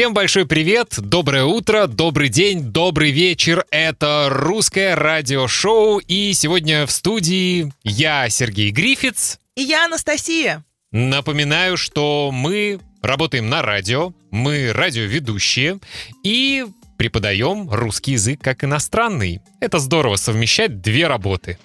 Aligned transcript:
Всем 0.00 0.14
большой 0.14 0.46
привет, 0.46 0.94
доброе 0.98 1.44
утро, 1.44 1.86
добрый 1.86 2.30
день, 2.30 2.62
добрый 2.62 3.10
вечер. 3.10 3.66
Это 3.70 4.28
русское 4.30 4.94
радиошоу. 4.94 5.98
И 5.98 6.32
сегодня 6.32 6.86
в 6.86 6.90
студии 6.90 7.70
я, 7.84 8.26
Сергей 8.30 8.70
Грифиц. 8.70 9.38
И 9.56 9.60
я, 9.60 9.84
Анастасия. 9.84 10.64
Напоминаю, 10.90 11.76
что 11.76 12.30
мы 12.32 12.80
работаем 13.02 13.50
на 13.50 13.60
радио, 13.60 14.14
мы 14.30 14.72
радиоведущие 14.72 15.80
и 16.24 16.64
преподаем 16.96 17.68
русский 17.68 18.12
язык 18.12 18.40
как 18.40 18.64
иностранный. 18.64 19.42
Это 19.60 19.80
здорово 19.80 20.16
совмещать 20.16 20.80
две 20.80 21.08
работы. 21.08 21.58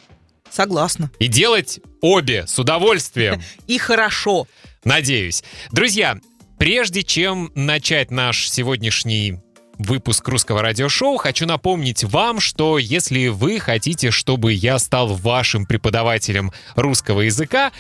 Согласна. 0.52 1.10
И 1.20 1.28
делать 1.28 1.80
обе 2.02 2.46
с 2.48 2.60
удовольствием. 2.60 3.42
И 3.68 3.78
хорошо. 3.78 4.46
Надеюсь. 4.84 5.42
Друзья, 5.72 6.20
прежде 6.58 7.04
чем 7.04 7.52
начать 7.56 8.12
наш 8.12 8.50
сегодняшний 8.50 9.40
выпуск 9.78 10.28
русского 10.28 10.62
радиошоу, 10.62 11.18
хочу 11.18 11.46
напомнить 11.46 12.04
вам, 12.04 12.40
что 12.40 12.78
если 12.78 13.28
вы 13.28 13.60
хотите, 13.60 14.12
чтобы 14.12 14.54
я 14.54 14.80
стал 14.80 15.08
вашим 15.08 15.66
преподавателем 15.66 16.52
русского 16.76 17.22
языка, 17.22 17.72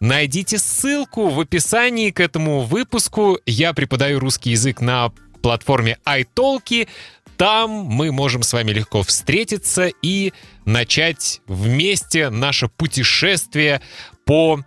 найдите 0.00 0.58
ссылку 0.58 1.28
в 1.28 1.40
описании 1.40 2.10
к 2.10 2.20
этому 2.20 2.60
выпуску. 2.60 3.38
Я 3.46 3.72
преподаю 3.72 4.20
русский 4.20 4.50
язык 4.50 4.80
на 4.80 5.12
платформе 5.42 5.98
iTalki. 6.04 6.88
Там 7.36 7.70
мы 7.70 8.12
можем 8.12 8.42
с 8.42 8.52
вами 8.52 8.72
легко 8.72 9.02
встретиться 9.02 9.90
и 10.02 10.32
начать 10.64 11.40
вместе 11.46 12.30
наше 12.30 12.68
путешествие 12.68 13.80
по 14.24 14.60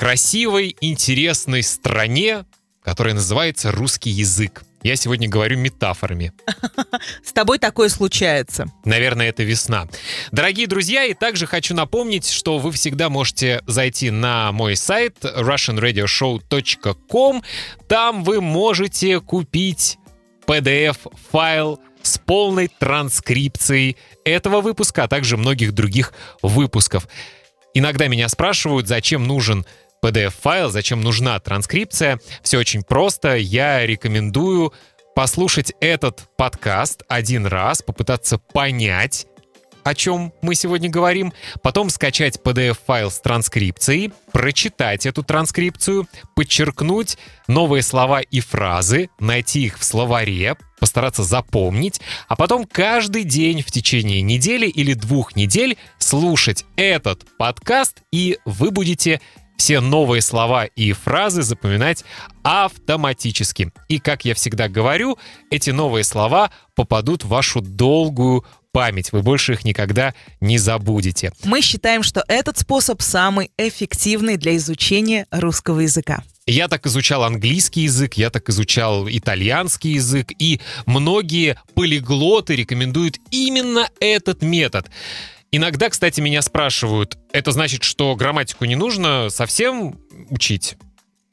красивой, 0.00 0.74
интересной 0.80 1.62
стране, 1.62 2.46
которая 2.82 3.12
называется 3.12 3.70
русский 3.70 4.08
язык. 4.08 4.62
Я 4.82 4.96
сегодня 4.96 5.28
говорю 5.28 5.58
метафорами. 5.58 6.32
С 7.22 7.34
тобой 7.34 7.58
такое 7.58 7.90
случается. 7.90 8.64
Наверное, 8.86 9.28
это 9.28 9.42
весна. 9.42 9.88
Дорогие 10.32 10.66
друзья, 10.66 11.04
и 11.04 11.12
также 11.12 11.44
хочу 11.44 11.74
напомнить, 11.74 12.30
что 12.30 12.58
вы 12.58 12.72
всегда 12.72 13.10
можете 13.10 13.60
зайти 13.66 14.10
на 14.10 14.52
мой 14.52 14.74
сайт 14.74 15.18
russianradioshow.com. 15.22 17.42
Там 17.86 18.24
вы 18.24 18.40
можете 18.40 19.20
купить 19.20 19.98
PDF-файл 20.46 21.78
с 22.00 22.16
полной 22.16 22.68
транскрипцией 22.68 23.98
этого 24.24 24.62
выпуска, 24.62 25.04
а 25.04 25.08
также 25.08 25.36
многих 25.36 25.74
других 25.74 26.14
выпусков. 26.40 27.06
Иногда 27.74 28.08
меня 28.08 28.30
спрашивают, 28.30 28.88
зачем 28.88 29.24
нужен 29.24 29.66
PDF-файл, 30.02 30.70
зачем 30.70 31.00
нужна 31.00 31.38
транскрипция. 31.40 32.20
Все 32.42 32.58
очень 32.58 32.82
просто. 32.82 33.36
Я 33.36 33.86
рекомендую 33.86 34.72
послушать 35.14 35.72
этот 35.80 36.28
подкаст 36.36 37.02
один 37.08 37.46
раз, 37.46 37.82
попытаться 37.82 38.38
понять, 38.38 39.26
о 39.84 39.94
чем 39.94 40.32
мы 40.42 40.54
сегодня 40.54 40.90
говорим, 40.90 41.32
потом 41.62 41.90
скачать 41.90 42.38
PDF-файл 42.42 43.10
с 43.10 43.20
транскрипцией, 43.20 44.12
прочитать 44.32 45.06
эту 45.06 45.22
транскрипцию, 45.22 46.06
подчеркнуть 46.34 47.18
новые 47.48 47.82
слова 47.82 48.20
и 48.20 48.40
фразы, 48.40 49.10
найти 49.18 49.64
их 49.64 49.78
в 49.78 49.84
словаре, 49.84 50.56
постараться 50.78 51.22
запомнить, 51.22 52.00
а 52.28 52.36
потом 52.36 52.64
каждый 52.64 53.24
день 53.24 53.62
в 53.62 53.70
течение 53.70 54.22
недели 54.22 54.66
или 54.66 54.94
двух 54.94 55.36
недель 55.36 55.76
слушать 55.98 56.64
этот 56.76 57.24
подкаст, 57.36 58.02
и 58.12 58.38
вы 58.44 58.70
будете 58.70 59.20
все 59.60 59.80
новые 59.80 60.22
слова 60.22 60.64
и 60.64 60.92
фразы 60.92 61.42
запоминать 61.42 62.02
автоматически. 62.42 63.70
И, 63.88 63.98
как 63.98 64.24
я 64.24 64.34
всегда 64.34 64.70
говорю, 64.70 65.18
эти 65.50 65.68
новые 65.68 66.02
слова 66.02 66.50
попадут 66.74 67.24
в 67.24 67.28
вашу 67.28 67.60
долгую 67.60 68.46
память. 68.72 69.12
Вы 69.12 69.20
больше 69.20 69.52
их 69.52 69.66
никогда 69.66 70.14
не 70.40 70.56
забудете. 70.56 71.34
Мы 71.44 71.60
считаем, 71.60 72.02
что 72.02 72.24
этот 72.26 72.56
способ 72.56 73.02
самый 73.02 73.50
эффективный 73.58 74.38
для 74.38 74.56
изучения 74.56 75.26
русского 75.30 75.80
языка. 75.80 76.22
Я 76.46 76.66
так 76.66 76.86
изучал 76.86 77.22
английский 77.22 77.82
язык, 77.82 78.14
я 78.14 78.30
так 78.30 78.48
изучал 78.48 79.06
итальянский 79.10 79.92
язык, 79.92 80.32
и 80.38 80.62
многие 80.86 81.60
полиглоты 81.74 82.56
рекомендуют 82.56 83.18
именно 83.30 83.90
этот 84.00 84.40
метод. 84.40 84.86
Иногда, 85.52 85.90
кстати, 85.90 86.20
меня 86.20 86.42
спрашивают, 86.42 87.18
это 87.32 87.50
значит, 87.50 87.82
что 87.82 88.14
грамматику 88.14 88.64
не 88.66 88.76
нужно 88.76 89.30
совсем 89.30 89.98
учить? 90.28 90.76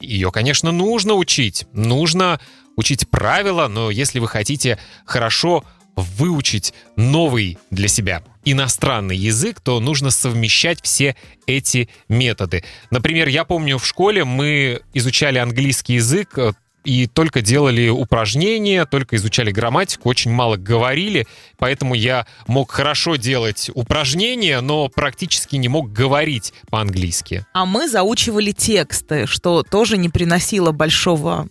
Ее, 0.00 0.32
конечно, 0.32 0.72
нужно 0.72 1.14
учить. 1.14 1.66
Нужно 1.72 2.40
учить 2.76 3.08
правила, 3.08 3.68
но 3.68 3.90
если 3.90 4.18
вы 4.18 4.28
хотите 4.28 4.78
хорошо 5.04 5.64
выучить 5.94 6.74
новый 6.96 7.58
для 7.70 7.88
себя 7.88 8.22
иностранный 8.44 9.16
язык, 9.16 9.60
то 9.60 9.80
нужно 9.80 10.10
совмещать 10.10 10.80
все 10.82 11.16
эти 11.46 11.88
методы. 12.08 12.64
Например, 12.90 13.28
я 13.28 13.44
помню 13.44 13.78
в 13.78 13.86
школе 13.86 14.24
мы 14.24 14.80
изучали 14.94 15.38
английский 15.38 15.94
язык 15.94 16.38
и 16.88 17.06
только 17.06 17.42
делали 17.42 17.90
упражнения, 17.90 18.86
только 18.86 19.16
изучали 19.16 19.50
грамматику, 19.50 20.08
очень 20.08 20.30
мало 20.30 20.56
говорили, 20.56 21.26
поэтому 21.58 21.92
я 21.92 22.26
мог 22.46 22.70
хорошо 22.70 23.16
делать 23.16 23.70
упражнения, 23.74 24.62
но 24.62 24.88
практически 24.88 25.56
не 25.56 25.68
мог 25.68 25.92
говорить 25.92 26.54
по-английски. 26.70 27.44
А 27.52 27.66
мы 27.66 27.90
заучивали 27.90 28.52
тексты, 28.52 29.26
что 29.26 29.62
тоже 29.62 29.98
не 29.98 30.08
приносило 30.08 30.72
большого 30.72 31.48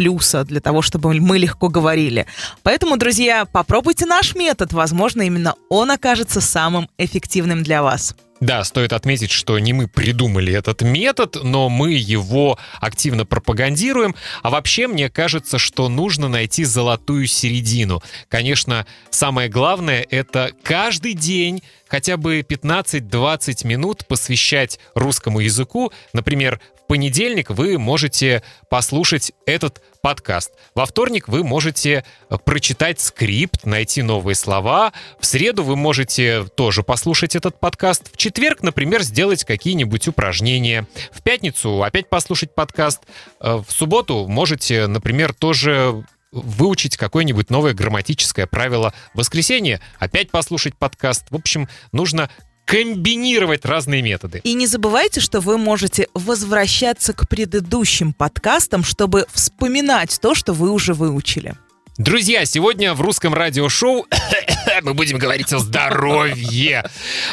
плюса 0.00 0.44
для 0.44 0.62
того, 0.62 0.80
чтобы 0.80 1.12
мы 1.12 1.36
легко 1.36 1.68
говорили. 1.68 2.24
Поэтому, 2.62 2.96
друзья, 2.96 3.44
попробуйте 3.44 4.06
наш 4.06 4.34
метод. 4.34 4.72
Возможно, 4.72 5.20
именно 5.20 5.56
он 5.68 5.90
окажется 5.90 6.40
самым 6.40 6.88
эффективным 6.96 7.62
для 7.62 7.82
вас. 7.82 8.16
Да, 8.40 8.64
стоит 8.64 8.94
отметить, 8.94 9.30
что 9.30 9.58
не 9.58 9.74
мы 9.74 9.88
придумали 9.88 10.54
этот 10.54 10.80
метод, 10.80 11.36
но 11.42 11.68
мы 11.68 11.92
его 11.92 12.58
активно 12.80 13.26
пропагандируем. 13.26 14.14
А 14.42 14.48
вообще, 14.48 14.88
мне 14.88 15.10
кажется, 15.10 15.58
что 15.58 15.90
нужно 15.90 16.28
найти 16.28 16.64
золотую 16.64 17.26
середину. 17.26 18.02
Конечно, 18.28 18.86
самое 19.10 19.50
главное— 19.50 20.06
это 20.10 20.52
каждый 20.62 21.12
день 21.12 21.62
хотя 21.88 22.16
бы 22.16 22.40
15-20 22.40 23.66
минут 23.66 24.06
посвящать 24.06 24.78
русскому 24.94 25.40
языку. 25.40 25.92
Например, 26.14 26.58
понедельник 26.90 27.50
вы 27.50 27.78
можете 27.78 28.42
послушать 28.68 29.30
этот 29.46 29.80
подкаст. 30.02 30.50
Во 30.74 30.86
вторник 30.86 31.28
вы 31.28 31.44
можете 31.44 32.04
э, 32.28 32.36
прочитать 32.44 32.98
скрипт, 32.98 33.64
найти 33.64 34.02
новые 34.02 34.34
слова. 34.34 34.92
В 35.20 35.24
среду 35.24 35.62
вы 35.62 35.76
можете 35.76 36.46
тоже 36.56 36.82
послушать 36.82 37.36
этот 37.36 37.60
подкаст. 37.60 38.12
В 38.12 38.16
четверг, 38.16 38.64
например, 38.64 39.02
сделать 39.02 39.44
какие-нибудь 39.44 40.08
упражнения. 40.08 40.88
В 41.12 41.22
пятницу 41.22 41.80
опять 41.84 42.08
послушать 42.08 42.56
подкаст. 42.56 43.02
Э, 43.38 43.62
в 43.64 43.70
субботу 43.70 44.26
можете, 44.26 44.88
например, 44.88 45.32
тоже 45.32 46.04
выучить 46.32 46.96
какое-нибудь 46.96 47.50
новое 47.50 47.72
грамматическое 47.72 48.48
правило. 48.48 48.92
Воскресенье 49.14 49.80
опять 50.00 50.32
послушать 50.32 50.76
подкаст. 50.76 51.26
В 51.30 51.36
общем, 51.36 51.68
нужно 51.92 52.30
комбинировать 52.70 53.64
разные 53.64 54.00
методы. 54.00 54.40
И 54.44 54.54
не 54.54 54.68
забывайте, 54.68 55.20
что 55.20 55.40
вы 55.40 55.58
можете 55.58 56.06
возвращаться 56.14 57.12
к 57.12 57.28
предыдущим 57.28 58.12
подкастам, 58.12 58.84
чтобы 58.84 59.26
вспоминать 59.32 60.20
то, 60.22 60.36
что 60.36 60.52
вы 60.52 60.70
уже 60.70 60.94
выучили. 60.94 61.54
Друзья, 61.98 62.44
сегодня 62.44 62.94
в 62.94 63.00
русском 63.00 63.34
радиошоу 63.34 64.06
мы 64.82 64.94
будем 64.94 65.18
говорить 65.18 65.52
о 65.52 65.58
здоровье. 65.58 66.88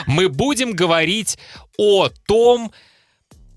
Мы 0.07 0.27
будем 0.27 0.73
говорить 0.73 1.37
о 1.77 2.09
том, 2.25 2.71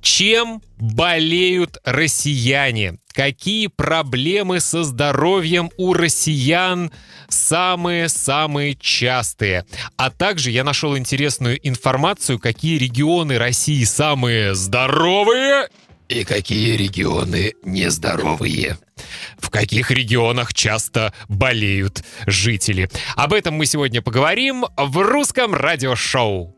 чем 0.00 0.62
болеют 0.78 1.78
россияне? 1.84 2.96
Какие 3.12 3.66
проблемы 3.66 4.60
со 4.60 4.84
здоровьем 4.84 5.70
у 5.76 5.92
россиян 5.92 6.90
самые-самые 7.28 8.76
частые? 8.76 9.66
А 9.96 10.10
также 10.10 10.50
я 10.50 10.64
нашел 10.64 10.96
интересную 10.96 11.58
информацию, 11.66 12.38
какие 12.38 12.78
регионы 12.78 13.38
России 13.38 13.84
самые 13.84 14.54
здоровые 14.54 15.68
и 16.08 16.24
какие 16.24 16.76
регионы 16.76 17.54
нездоровые. 17.64 18.78
В 19.38 19.50
каких 19.50 19.90
регионах 19.90 20.54
часто 20.54 21.12
болеют 21.28 22.02
жители. 22.26 22.90
Об 23.16 23.32
этом 23.32 23.54
мы 23.54 23.66
сегодня 23.66 24.02
поговорим 24.02 24.66
в 24.76 24.98
русском 24.98 25.54
радиошоу. 25.54 26.56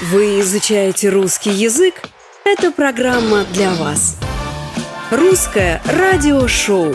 Вы 0.00 0.40
изучаете 0.40 1.10
русский 1.10 1.50
язык? 1.50 2.08
Эта 2.44 2.72
программа 2.72 3.44
для 3.44 3.72
вас. 3.72 4.18
Русское 5.12 5.80
радиошоу. 5.84 6.92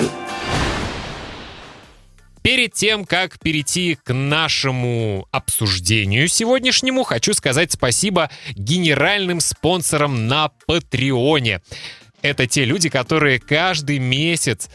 Перед 2.41 2.73
тем, 2.73 3.05
как 3.05 3.39
перейти 3.39 3.95
к 3.95 4.13
нашему 4.13 5.25
обсуждению 5.31 6.27
сегодняшнему, 6.27 7.03
хочу 7.03 7.33
сказать 7.33 7.71
спасибо 7.71 8.29
генеральным 8.55 9.39
спонсорам 9.39 10.27
на 10.27 10.49
Патреоне. 10.65 11.61
Это 12.21 12.45
те 12.45 12.65
люди, 12.65 12.89
которые 12.89 13.39
каждый 13.39 13.99
месяц 13.99 14.69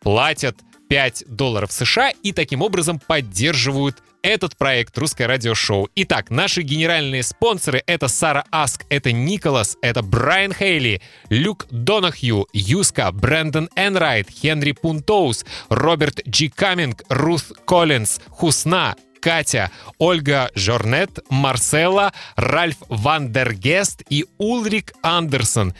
платят 0.00 0.56
5 0.88 1.24
долларов 1.26 1.72
США 1.72 2.10
и 2.22 2.32
таким 2.32 2.62
образом 2.62 3.00
поддерживают 3.00 3.96
этот 4.22 4.56
проект 4.56 4.96
«Русское 4.98 5.26
радиошоу». 5.26 5.88
Итак, 5.94 6.30
наши 6.30 6.62
генеральные 6.62 7.22
спонсоры— 7.22 7.82
это 7.86 8.08
Сара 8.08 8.44
Аск, 8.50 8.84
это 8.88 9.12
Николас, 9.12 9.76
это 9.82 10.02
Брайан 10.02 10.52
Хейли, 10.52 11.00
Люк 11.30 11.66
Донахью, 11.70 12.46
Юска, 12.52 13.10
Брэндон 13.12 13.68
Энрайт, 13.76 14.30
Хенри 14.30 14.72
Пунтоус, 14.72 15.44
Роберт 15.68 16.26
Джи 16.26 16.48
Каминг, 16.48 17.02
Рут 17.08 17.44
Коллинз, 17.66 18.20
Хусна, 18.28 18.96
Катя, 19.20 19.70
Ольга 19.98 20.50
Жорнет, 20.54 21.18
Марсела, 21.28 22.12
Ральф 22.36 22.76
Вандергест 22.88 24.02
и 24.08 24.26
Улрик 24.38 24.92
Андерсон. 25.02 25.74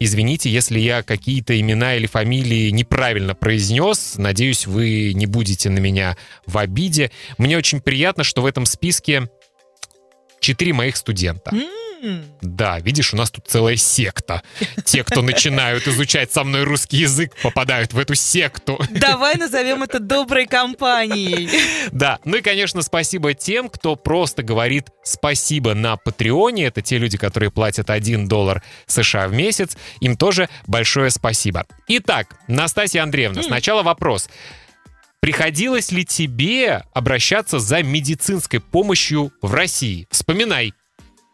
Извините, 0.00 0.50
если 0.50 0.78
я 0.78 1.02
какие-то 1.02 1.58
имена 1.58 1.96
или 1.96 2.06
фамилии 2.06 2.70
неправильно 2.70 3.34
произнес. 3.34 4.14
Надеюсь, 4.16 4.66
вы 4.66 5.12
не 5.14 5.26
будете 5.26 5.70
на 5.70 5.78
меня 5.78 6.16
в 6.46 6.58
обиде. 6.58 7.10
Мне 7.36 7.56
очень 7.56 7.80
приятно, 7.80 8.24
что 8.24 8.42
в 8.42 8.46
этом 8.46 8.64
списке 8.66 9.28
четыре 10.40 10.72
моих 10.72 10.96
студента. 10.96 11.50
Да, 12.40 12.78
видишь, 12.80 13.12
у 13.12 13.16
нас 13.16 13.30
тут 13.30 13.46
целая 13.46 13.76
секта. 13.76 14.42
Те, 14.84 15.04
кто 15.04 15.22
начинают 15.22 15.86
изучать 15.88 16.32
со 16.32 16.44
мной 16.44 16.64
русский 16.64 16.98
язык, 16.98 17.34
попадают 17.42 17.92
в 17.92 17.98
эту 17.98 18.14
секту. 18.14 18.78
Давай 18.90 19.34
назовем 19.36 19.82
это 19.82 19.98
доброй 20.00 20.46
компанией. 20.46 21.48
Да, 21.92 22.18
ну 22.24 22.36
и, 22.36 22.42
конечно, 22.42 22.82
спасибо 22.82 23.34
тем, 23.34 23.68
кто 23.68 23.96
просто 23.96 24.42
говорит 24.42 24.88
спасибо 25.02 25.74
на 25.74 25.96
Патреоне. 25.96 26.66
Это 26.66 26.82
те 26.82 26.98
люди, 26.98 27.16
которые 27.18 27.50
платят 27.50 27.90
1 27.90 28.28
доллар 28.28 28.62
США 28.86 29.28
в 29.28 29.32
месяц. 29.32 29.76
Им 30.00 30.16
тоже 30.16 30.48
большое 30.66 31.10
спасибо. 31.10 31.66
Итак, 31.88 32.36
Настасья 32.46 33.02
Андреевна, 33.02 33.42
сначала 33.42 33.82
вопрос. 33.82 34.28
Приходилось 35.20 35.90
ли 35.90 36.04
тебе 36.04 36.84
обращаться 36.94 37.58
за 37.58 37.82
медицинской 37.82 38.60
помощью 38.60 39.32
в 39.42 39.52
России? 39.52 40.06
Вспоминай. 40.10 40.72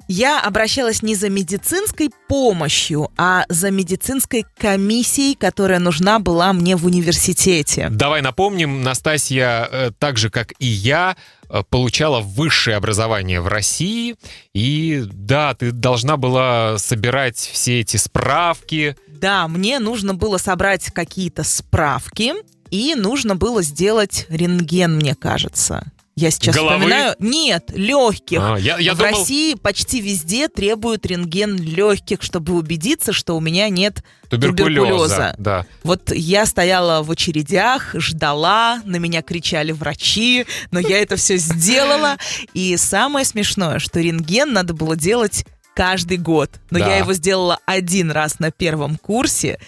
Я 0.09 0.41
обращалась 0.41 1.03
не 1.03 1.15
за 1.15 1.31
медицинской 1.31 2.11
помощью, 2.29 3.11
а 3.17 3.45
за 3.49 3.71
медицинской 3.71 4.45
комиссией, 4.59 5.35
которая 5.35 5.79
нужна 5.79 6.19
была 6.19 6.53
мне 6.53 6.77
в 6.77 6.85
университете. 6.85 7.89
Давай 7.91 8.21
напомним, 8.21 8.83
Настасья, 8.83 9.69
э, 9.71 9.91
так 9.99 10.19
же 10.19 10.29
как 10.29 10.53
и 10.59 10.67
я, 10.67 11.17
э, 11.49 11.62
получала 11.71 12.21
высшее 12.21 12.77
образование 12.77 13.41
в 13.41 13.49
России. 13.49 14.17
И 14.53 15.05
да, 15.11 15.55
ты 15.55 15.73
должна 15.73 16.19
была 16.19 16.77
собирать 16.77 17.39
все 17.39 17.81
эти 17.81 17.97
справки. 17.97 18.97
Да, 19.09 19.49
мне 19.49 19.79
нужно 19.79 20.15
было 20.15 20.37
собрать 20.37 20.93
какие-то 20.93 21.45
справки, 21.45 22.35
и 22.71 22.95
нужно 22.95 23.37
было 23.37 23.62
сделать 23.62 24.27
рентген, 24.29 24.97
мне 24.97 25.15
кажется. 25.15 25.93
Я 26.16 26.31
сейчас 26.31 26.55
Головы? 26.55 26.76
вспоминаю. 26.76 27.16
Нет, 27.19 27.70
легких. 27.75 28.38
А, 28.40 28.56
я- 28.56 28.78
я 28.78 28.94
в 28.94 28.99
думал- 28.99 29.12
России 29.12 29.55
почти 29.55 30.00
везде 30.00 30.46
требуют 30.49 31.05
рентген 31.06 31.56
легких, 31.56 32.22
чтобы 32.22 32.55
убедиться, 32.55 33.12
что 33.12 33.37
у 33.37 33.40
меня 33.40 33.69
нет 33.69 34.05
Туберкулеза. 34.31 34.64
туберкулеза. 34.84 35.34
Да. 35.38 35.66
Вот 35.82 36.12
я 36.12 36.46
стояла 36.46 37.02
в 37.02 37.11
очередях, 37.11 37.94
ждала, 37.94 38.81
на 38.84 38.96
меня 38.96 39.22
кричали 39.22 39.72
врачи, 39.72 40.46
но 40.70 40.78
я 40.78 41.00
это 41.02 41.16
все 41.16 41.37
сделала. 41.37 42.16
И 42.55 42.76
самое 42.76 43.25
смешное, 43.25 43.81
что 43.81 43.99
рентген 44.00 44.52
надо 44.52 44.72
было 44.72 44.94
делать 44.94 45.44
каждый 45.75 46.19
год. 46.19 46.50
Но 46.70 46.78
Да. 46.78 46.87
я 46.87 46.96
его 46.99 47.12
сделала 47.14 47.58
один 47.66 48.12
раз 48.12 48.38
на 48.38 48.52
первом 48.52 48.96
курсе. 48.99 49.58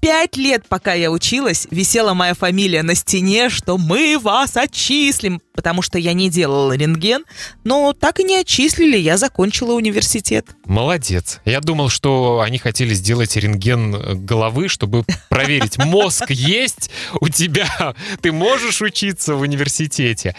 Пять 0.00 0.36
лет, 0.36 0.64
пока 0.68 0.94
я 0.94 1.10
училась, 1.10 1.66
висела 1.70 2.14
моя 2.14 2.34
фамилия 2.34 2.82
на 2.82 2.94
стене, 2.94 3.48
что 3.48 3.78
мы 3.78 4.16
вас 4.18 4.56
отчислим, 4.56 5.40
потому 5.54 5.82
что 5.82 5.98
я 5.98 6.12
не 6.12 6.30
делала 6.30 6.72
рентген, 6.72 7.24
но 7.64 7.92
так 7.92 8.20
и 8.20 8.24
не 8.24 8.36
отчислили, 8.36 8.96
я 8.96 9.16
закончила 9.16 9.72
университет. 9.72 10.46
Молодец. 10.66 11.40
Я 11.44 11.60
думал, 11.60 11.88
что 11.88 12.40
они 12.40 12.58
хотели 12.58 12.94
сделать 12.94 13.34
рентген 13.34 13.94
э, 13.94 14.14
головы, 14.14 14.68
чтобы 14.68 15.04
проверить, 15.28 15.78
мозг 15.84 16.30
есть 16.30 16.90
у 17.20 17.28
тебя, 17.28 17.94
ты 18.22 18.30
можешь 18.30 18.80
учиться 18.80 19.34
в 19.34 19.40
университете. 19.40 20.36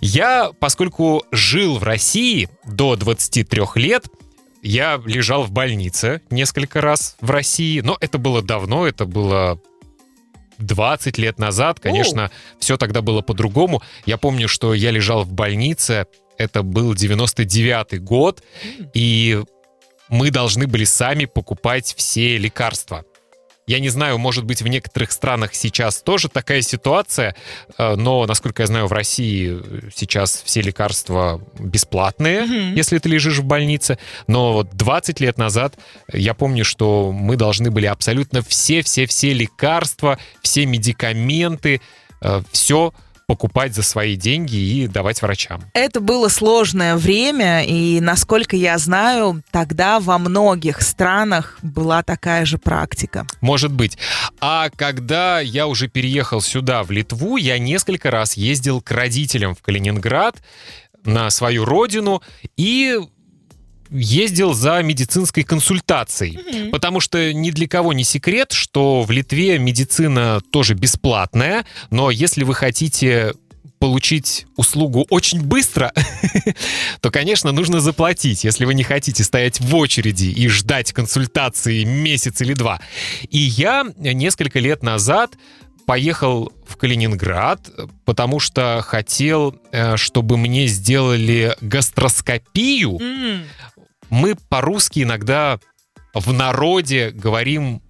Я, 0.00 0.50
поскольку 0.58 1.24
жил 1.30 1.78
в 1.78 1.84
России 1.84 2.48
до 2.64 2.96
23 2.96 3.62
лет, 3.76 4.06
я 4.62 5.00
лежал 5.04 5.44
в 5.44 5.50
больнице 5.50 6.22
несколько 6.30 6.80
раз 6.80 7.16
в 7.20 7.30
России, 7.30 7.80
но 7.80 7.96
это 8.00 8.18
было 8.18 8.42
давно, 8.42 8.86
это 8.86 9.04
было 9.04 9.60
20 10.58 11.18
лет 11.18 11.38
назад, 11.38 11.80
конечно, 11.80 12.30
все 12.58 12.76
тогда 12.76 13.00
было 13.00 13.22
по-другому. 13.22 13.82
Я 14.06 14.16
помню, 14.16 14.48
что 14.48 14.74
я 14.74 14.90
лежал 14.90 15.24
в 15.24 15.32
больнице, 15.32 16.06
это 16.36 16.62
был 16.62 16.94
99-й 16.94 17.98
год, 17.98 18.42
и 18.94 19.42
мы 20.08 20.30
должны 20.30 20.66
были 20.66 20.84
сами 20.84 21.26
покупать 21.26 21.94
все 21.96 22.38
лекарства. 22.38 23.04
Я 23.68 23.80
не 23.80 23.90
знаю, 23.90 24.18
может 24.18 24.44
быть, 24.44 24.62
в 24.62 24.66
некоторых 24.66 25.12
странах 25.12 25.54
сейчас 25.54 26.02
тоже 26.02 26.28
такая 26.28 26.62
ситуация, 26.62 27.36
э, 27.76 27.94
но, 27.96 28.24
насколько 28.26 28.62
я 28.62 28.66
знаю, 28.66 28.86
в 28.86 28.92
России 28.92 29.60
э, 29.60 29.90
сейчас 29.94 30.42
все 30.44 30.62
лекарства 30.62 31.40
бесплатные, 31.58 32.44
Мгм. 32.44 32.74
если 32.74 32.98
ты 32.98 33.08
лежишь 33.10 33.38
в 33.38 33.44
больнице. 33.44 33.98
Но 34.26 34.54
вот 34.54 34.70
20 34.74 35.20
лет 35.20 35.36
назад 35.38 35.74
я 36.12 36.32
помню, 36.32 36.64
что 36.64 37.12
мы 37.12 37.36
должны 37.36 37.70
были 37.70 37.86
абсолютно 37.86 38.42
все-все-все 38.42 39.34
лекарства, 39.34 40.18
все 40.42 40.64
медикаменты, 40.64 41.80
все 42.50 42.92
покупать 43.28 43.74
за 43.74 43.82
свои 43.82 44.16
деньги 44.16 44.56
и 44.56 44.86
давать 44.86 45.20
врачам. 45.20 45.62
Это 45.74 46.00
было 46.00 46.28
сложное 46.28 46.96
время, 46.96 47.62
и, 47.62 48.00
насколько 48.00 48.56
я 48.56 48.78
знаю, 48.78 49.42
тогда 49.50 50.00
во 50.00 50.16
многих 50.18 50.80
странах 50.80 51.58
была 51.60 52.02
такая 52.02 52.46
же 52.46 52.56
практика. 52.56 53.26
Может 53.42 53.70
быть. 53.70 53.98
А 54.40 54.70
когда 54.74 55.40
я 55.40 55.66
уже 55.66 55.88
переехал 55.88 56.40
сюда, 56.40 56.82
в 56.82 56.90
Литву, 56.90 57.36
я 57.36 57.58
несколько 57.58 58.10
раз 58.10 58.34
ездил 58.34 58.80
к 58.80 58.90
родителям 58.90 59.54
в 59.54 59.60
Калининград 59.60 60.36
на 61.04 61.28
свою 61.28 61.66
родину 61.66 62.22
и 62.56 62.98
ездил 63.90 64.54
за 64.54 64.82
медицинской 64.82 65.42
консультацией. 65.42 66.70
Потому 66.70 67.00
что 67.00 67.32
ни 67.32 67.50
для 67.50 67.68
кого 67.68 67.92
не 67.92 68.04
секрет, 68.04 68.52
что 68.52 69.02
в 69.02 69.10
Литве 69.10 69.58
медицина 69.58 70.40
тоже 70.50 70.74
бесплатная, 70.74 71.64
но 71.90 72.10
если 72.10 72.44
вы 72.44 72.54
хотите 72.54 73.34
получить 73.78 74.46
услугу 74.56 75.06
очень 75.08 75.42
быстро, 75.42 75.92
то, 77.00 77.10
конечно, 77.10 77.52
нужно 77.52 77.80
заплатить, 77.80 78.44
если 78.44 78.64
вы 78.64 78.74
не 78.74 78.82
хотите 78.82 79.22
стоять 79.22 79.60
в 79.60 79.74
очереди 79.76 80.26
и 80.26 80.48
ждать 80.48 80.92
консультации 80.92 81.84
месяц 81.84 82.40
или 82.40 82.54
два. 82.54 82.80
И 83.30 83.38
я 83.38 83.86
несколько 83.96 84.58
лет 84.58 84.82
назад 84.82 85.36
поехал 85.86 86.52
в 86.66 86.76
Калининград, 86.76 87.60
потому 88.04 88.40
что 88.40 88.84
хотел, 88.86 89.56
э, 89.72 89.96
чтобы 89.96 90.36
мне 90.36 90.66
сделали 90.66 91.56
гастроскопию. 91.62 92.98
Мы 94.10 94.36
по-русски 94.48 95.02
иногда 95.02 95.58
в 96.14 96.32
народе 96.32 97.10
говорим 97.10 97.82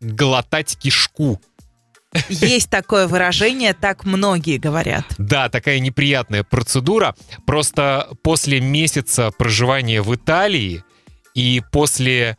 глотать 0.00 0.76
кишку. 0.78 1.40
Есть 2.28 2.70
такое 2.70 3.06
выражение, 3.06 3.74
так 3.74 4.04
многие 4.04 4.56
говорят. 4.56 5.04
Да, 5.18 5.48
такая 5.48 5.78
неприятная 5.78 6.42
процедура. 6.42 7.14
Просто 7.46 8.08
после 8.22 8.60
месяца 8.60 9.30
проживания 9.36 10.00
в 10.00 10.14
Италии 10.14 10.82
и 11.34 11.62
после 11.70 12.38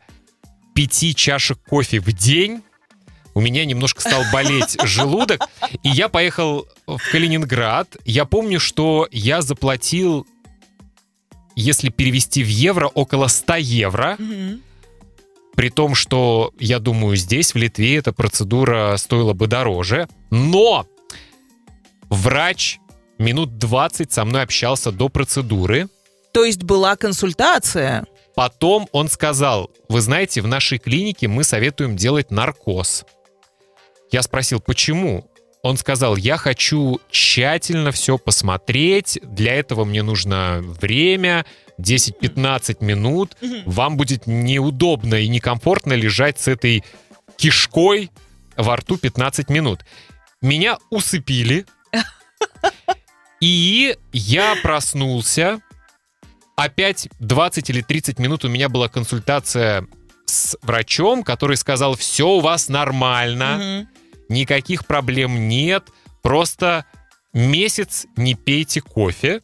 пяти 0.74 1.14
чашек 1.14 1.58
кофе 1.62 2.00
в 2.00 2.12
день 2.12 2.62
у 3.34 3.40
меня 3.40 3.64
немножко 3.64 4.00
стал 4.00 4.24
болеть 4.32 4.76
желудок, 4.84 5.48
и 5.82 5.88
я 5.88 6.08
поехал 6.08 6.66
в 6.86 6.98
Калининград. 7.12 7.96
Я 8.04 8.24
помню, 8.24 8.58
что 8.58 9.08
я 9.12 9.40
заплатил, 9.40 10.26
если 11.60 11.90
перевести 11.90 12.42
в 12.42 12.48
евро, 12.48 12.86
около 12.88 13.28
100 13.28 13.56
евро. 13.56 14.18
При 15.54 15.68
том, 15.68 15.94
что, 15.94 16.52
я 16.58 16.78
думаю, 16.78 17.16
здесь, 17.16 17.54
в 17.54 17.58
Литве, 17.58 17.96
эта 17.96 18.12
процедура 18.12 18.96
стоила 18.96 19.32
бы 19.32 19.46
дороже. 19.46 20.08
Но 20.30 20.86
врач 22.08 22.78
минут 23.18 23.58
20 23.58 24.12
со 24.12 24.24
мной 24.24 24.42
общался 24.42 24.90
до 24.90 25.08
процедуры. 25.08 25.88
То 26.32 26.44
есть 26.44 26.62
была 26.62 26.96
консультация. 26.96 28.06
Потом 28.34 28.88
он 28.92 29.08
сказал, 29.08 29.70
вы 29.88 30.00
знаете, 30.00 30.40
в 30.40 30.46
нашей 30.46 30.78
клинике 30.78 31.28
мы 31.28 31.44
советуем 31.44 31.96
делать 31.96 32.30
наркоз. 32.30 33.04
Я 34.10 34.22
спросил, 34.22 34.60
почему? 34.60 35.29
Он 35.62 35.76
сказал, 35.76 36.16
я 36.16 36.36
хочу 36.38 37.00
тщательно 37.10 37.92
все 37.92 38.16
посмотреть, 38.16 39.18
для 39.22 39.54
этого 39.54 39.84
мне 39.84 40.02
нужно 40.02 40.60
время, 40.62 41.44
10-15 41.78 42.82
минут, 42.84 43.36
вам 43.66 43.96
будет 43.96 44.26
неудобно 44.26 45.16
и 45.16 45.28
некомфортно 45.28 45.92
лежать 45.92 46.40
с 46.40 46.48
этой 46.48 46.82
кишкой 47.36 48.10
во 48.56 48.76
рту 48.76 48.96
15 48.96 49.50
минут. 49.50 49.80
Меня 50.40 50.78
усыпили, 50.88 51.66
и 53.40 53.96
я 54.12 54.56
проснулся. 54.62 55.60
Опять 56.56 57.08
20 57.20 57.70
или 57.70 57.80
30 57.82 58.18
минут 58.18 58.44
у 58.44 58.48
меня 58.48 58.68
была 58.68 58.88
консультация 58.88 59.86
с 60.26 60.56
врачом, 60.62 61.22
который 61.22 61.56
сказал, 61.56 61.96
все 61.96 62.28
у 62.28 62.40
вас 62.40 62.68
нормально, 62.68 63.56
Мгм. 63.58 63.99
Никаких 64.30 64.86
проблем 64.86 65.48
нет, 65.48 65.84
просто 66.22 66.86
месяц 67.34 68.06
не 68.16 68.34
пейте 68.34 68.80
кофе. 68.80 69.42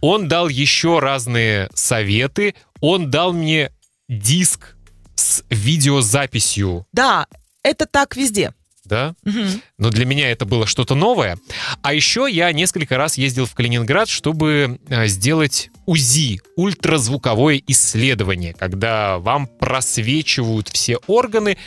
Он 0.00 0.28
дал 0.28 0.48
еще 0.48 0.98
разные 1.00 1.68
советы, 1.74 2.54
он 2.80 3.10
дал 3.10 3.32
мне 3.32 3.72
диск 4.08 4.76
с 5.14 5.42
видеозаписью, 5.50 6.86
Да, 6.92 7.26
это 7.62 7.86
так 7.86 8.16
везде. 8.16 8.52
да, 8.84 9.14
Мгм. 9.24 9.60
но 9.76 9.90
для 9.90 10.06
меня 10.06 10.30
это 10.30 10.44
было 10.46 10.66
что-то 10.66 10.94
новое. 10.94 11.38
А 11.82 11.92
еще 11.92 12.26
я 12.30 12.52
несколько 12.52 12.96
раз 12.96 13.18
ездил 13.18 13.44
в 13.46 13.54
Калининград, 13.54 14.08
чтобы 14.08 14.78
э, 14.88 15.06
сделать 15.08 15.70
УЗИ, 15.86 16.40
ультразвуковое 16.56 17.60
исследование, 17.66 18.54
когда 18.54 19.18
вам 19.18 19.46
просвечивают 19.46 20.68
все 20.68 20.96
органы. 21.06 21.58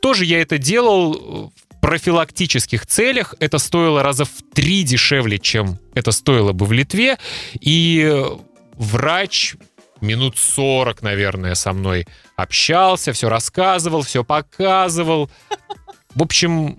Тоже 0.00 0.24
я 0.24 0.40
это 0.42 0.58
делал 0.58 1.14
э, 1.14 1.50
в 1.67 1.67
профилактических 1.80 2.86
целях. 2.86 3.34
Это 3.40 3.58
стоило 3.58 4.02
раза 4.02 4.24
в 4.24 4.30
три 4.54 4.82
дешевле, 4.82 5.38
чем 5.38 5.78
это 5.94 6.12
стоило 6.12 6.52
бы 6.52 6.66
в 6.66 6.72
Литве. 6.72 7.18
И 7.60 8.06
э, 8.10 8.24
врач 8.74 9.54
минут 10.00 10.36
40, 10.38 11.02
наверное, 11.02 11.54
со 11.54 11.72
мной 11.72 12.06
общался, 12.36 13.12
все 13.12 13.28
рассказывал, 13.28 14.02
все 14.02 14.24
показывал. 14.24 15.30
В 16.14 16.22
общем, 16.22 16.78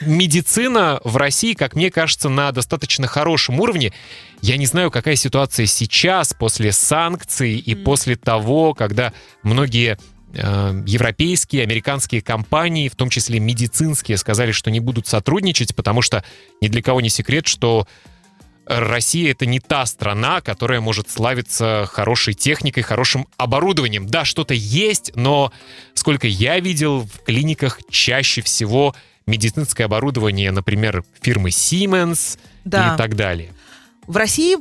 медицина 0.00 1.00
в 1.04 1.16
России, 1.16 1.54
как 1.54 1.74
мне 1.74 1.90
кажется, 1.90 2.28
на 2.28 2.52
достаточно 2.52 3.06
хорошем 3.06 3.60
уровне. 3.60 3.92
Я 4.40 4.56
не 4.56 4.66
знаю, 4.66 4.90
какая 4.90 5.16
ситуация 5.16 5.66
сейчас 5.66 6.34
после 6.34 6.72
санкций 6.72 7.56
и 7.56 7.74
Мгм. 7.74 7.84
после 7.84 8.16
того, 8.16 8.74
когда 8.74 9.12
многие 9.42 9.98
европейские, 10.34 11.62
американские 11.62 12.22
компании, 12.22 12.88
в 12.88 12.96
том 12.96 13.08
числе 13.08 13.40
медицинские, 13.40 14.18
сказали, 14.18 14.52
что 14.52 14.70
не 14.70 14.80
будут 14.80 15.06
сотрудничать, 15.06 15.74
потому 15.74 16.02
что 16.02 16.24
ни 16.60 16.68
для 16.68 16.82
кого 16.82 17.00
не 17.00 17.08
секрет, 17.08 17.46
что 17.46 17.86
Россия 18.66 19.32
это 19.32 19.46
не 19.46 19.60
та 19.60 19.84
страна, 19.86 20.40
которая 20.40 20.80
может 20.80 21.10
славиться 21.10 21.88
хорошей 21.90 22.34
техникой, 22.34 22.82
хорошим 22.82 23.26
оборудованием. 23.36 24.06
Да, 24.06 24.24
что-то 24.24 24.54
есть, 24.54 25.12
но 25.14 25.52
сколько 25.92 26.26
я 26.26 26.58
видел 26.60 27.02
в 27.02 27.24
клиниках, 27.24 27.80
чаще 27.90 28.40
всего 28.42 28.94
медицинское 29.26 29.84
оборудование, 29.84 30.50
например, 30.50 31.04
фирмы 31.20 31.50
Siemens 31.50 32.38
Да. 32.64 32.94
и 32.94 32.98
так 32.98 33.16
далее. 33.16 33.52
В 34.06 34.16
России 34.16 34.56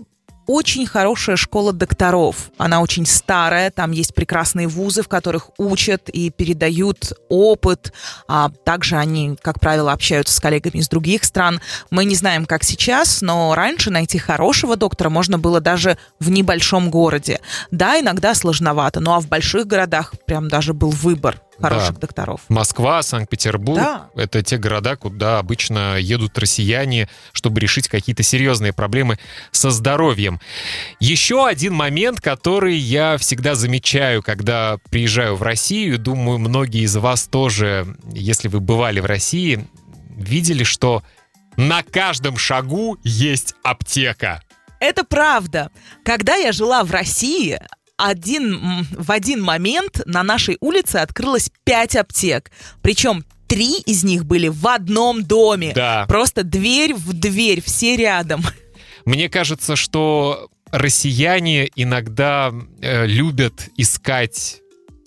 очень 0.48 0.86
хорошая 0.86 1.36
школа 1.36 1.74
докторов. 1.74 2.52
Она 2.58 2.82
очень 2.82 3.06
старая, 3.06 3.72
там 3.72 3.92
есть 3.92 4.14
прекрасные 4.14 4.68
вузы, 4.68 5.04
в 5.04 5.08
которых 5.08 5.50
учат 5.58 6.10
и 6.10 6.30
передают 6.30 7.14
опыт. 7.30 7.94
А 8.28 8.50
также 8.64 8.98
они, 8.98 9.38
как 9.42 9.60
правило, 9.60 9.92
общаются 9.92 10.34
с 10.36 10.40
коллегами 10.40 10.80
из 10.80 10.90
других 10.90 11.24
стран. 11.24 11.62
Мы 11.90 12.06
не 12.06 12.16
знаем, 12.16 12.46
как 12.46 12.64
сейчас, 12.64 13.22
но 13.22 13.56
раньше 13.56 13.90
найти 13.90 14.18
хорошего 14.18 14.76
доктора 14.76 15.10
можно 15.10 15.38
было 15.38 15.60
даже 15.60 15.98
в 16.20 16.30
небольшом 16.30 16.90
городе. 16.90 17.40
Да, 17.72 18.00
иногда 18.00 18.36
сложновато, 18.36 19.00
ну 19.00 19.14
а 19.14 19.20
в 19.20 19.28
больших 19.28 19.68
городах 19.68 20.14
прям 20.26 20.48
даже 20.50 20.74
был 20.74 20.90
выбор 20.90 21.40
хороших 21.70 21.94
Да. 21.96 22.00
докторов. 22.02 22.42
Москва, 22.50 23.02
Санкт-Петербург 23.02 23.80
Да.— 23.80 24.10
это 24.16 24.44
те 24.44 24.58
города, 24.58 24.96
куда 24.96 25.40
обычно 25.40 25.98
едут 25.98 26.38
россияне, 26.38 27.10
чтобы 27.32 27.60
решить 27.60 27.88
какие-то 27.88 28.24
серьезные 28.24 28.74
проблемы 28.74 29.20
со 29.52 29.72
здоровьем. 29.72 30.40
Еще 31.00 31.46
один 31.48 31.74
момент, 31.74 32.22
который 32.22 32.76
я 32.76 33.18
всегда 33.18 33.56
замечаю, 33.56 34.22
когда 34.22 34.78
приезжаю 34.90 35.36
в 35.36 35.42
Россию, 35.42 35.98
думаю, 36.00 36.40
многие 36.40 36.82
из 36.84 36.96
вас 36.96 37.26
тоже, 37.28 37.96
если 38.14 38.48
вы 38.48 38.60
бывали 38.60 39.00
в 39.00 39.06
России, 39.06 39.66
видели, 40.10 40.64
что 40.64 41.04
на 41.58 41.84
каждом 41.84 42.38
шагу 42.38 42.98
есть 43.04 43.56
аптека. 43.64 44.42
Это 44.80 45.04
правда. 45.04 45.70
Когда 46.04 46.36
я 46.36 46.52
жила 46.52 46.84
в 46.84 46.92
России, 46.92 47.60
один, 48.08 48.86
в 48.92 49.12
один 49.12 49.42
момент 49.42 50.02
на 50.06 50.24
нашей 50.24 50.58
улице 50.60 50.98
открылось 50.98 51.50
пять 51.64 51.96
аптек. 51.96 52.52
Причем 52.82 53.24
три 53.48 53.80
из 53.82 54.04
них 54.04 54.26
были 54.26 54.48
в 54.48 54.68
одном 54.68 55.24
доме. 55.24 55.74
Да. 55.76 56.06
Просто 56.08 56.44
дверь 56.44 56.94
в 56.94 57.14
дверь, 57.14 57.62
все 57.62 57.96
рядом. 57.96 58.44
Мне 59.06 59.30
кажется, 59.30 59.76
что 59.76 60.50
россияне 60.72 61.70
иногда 61.76 62.52
э, 62.82 63.06
любят 63.06 63.70
искать 63.78 64.63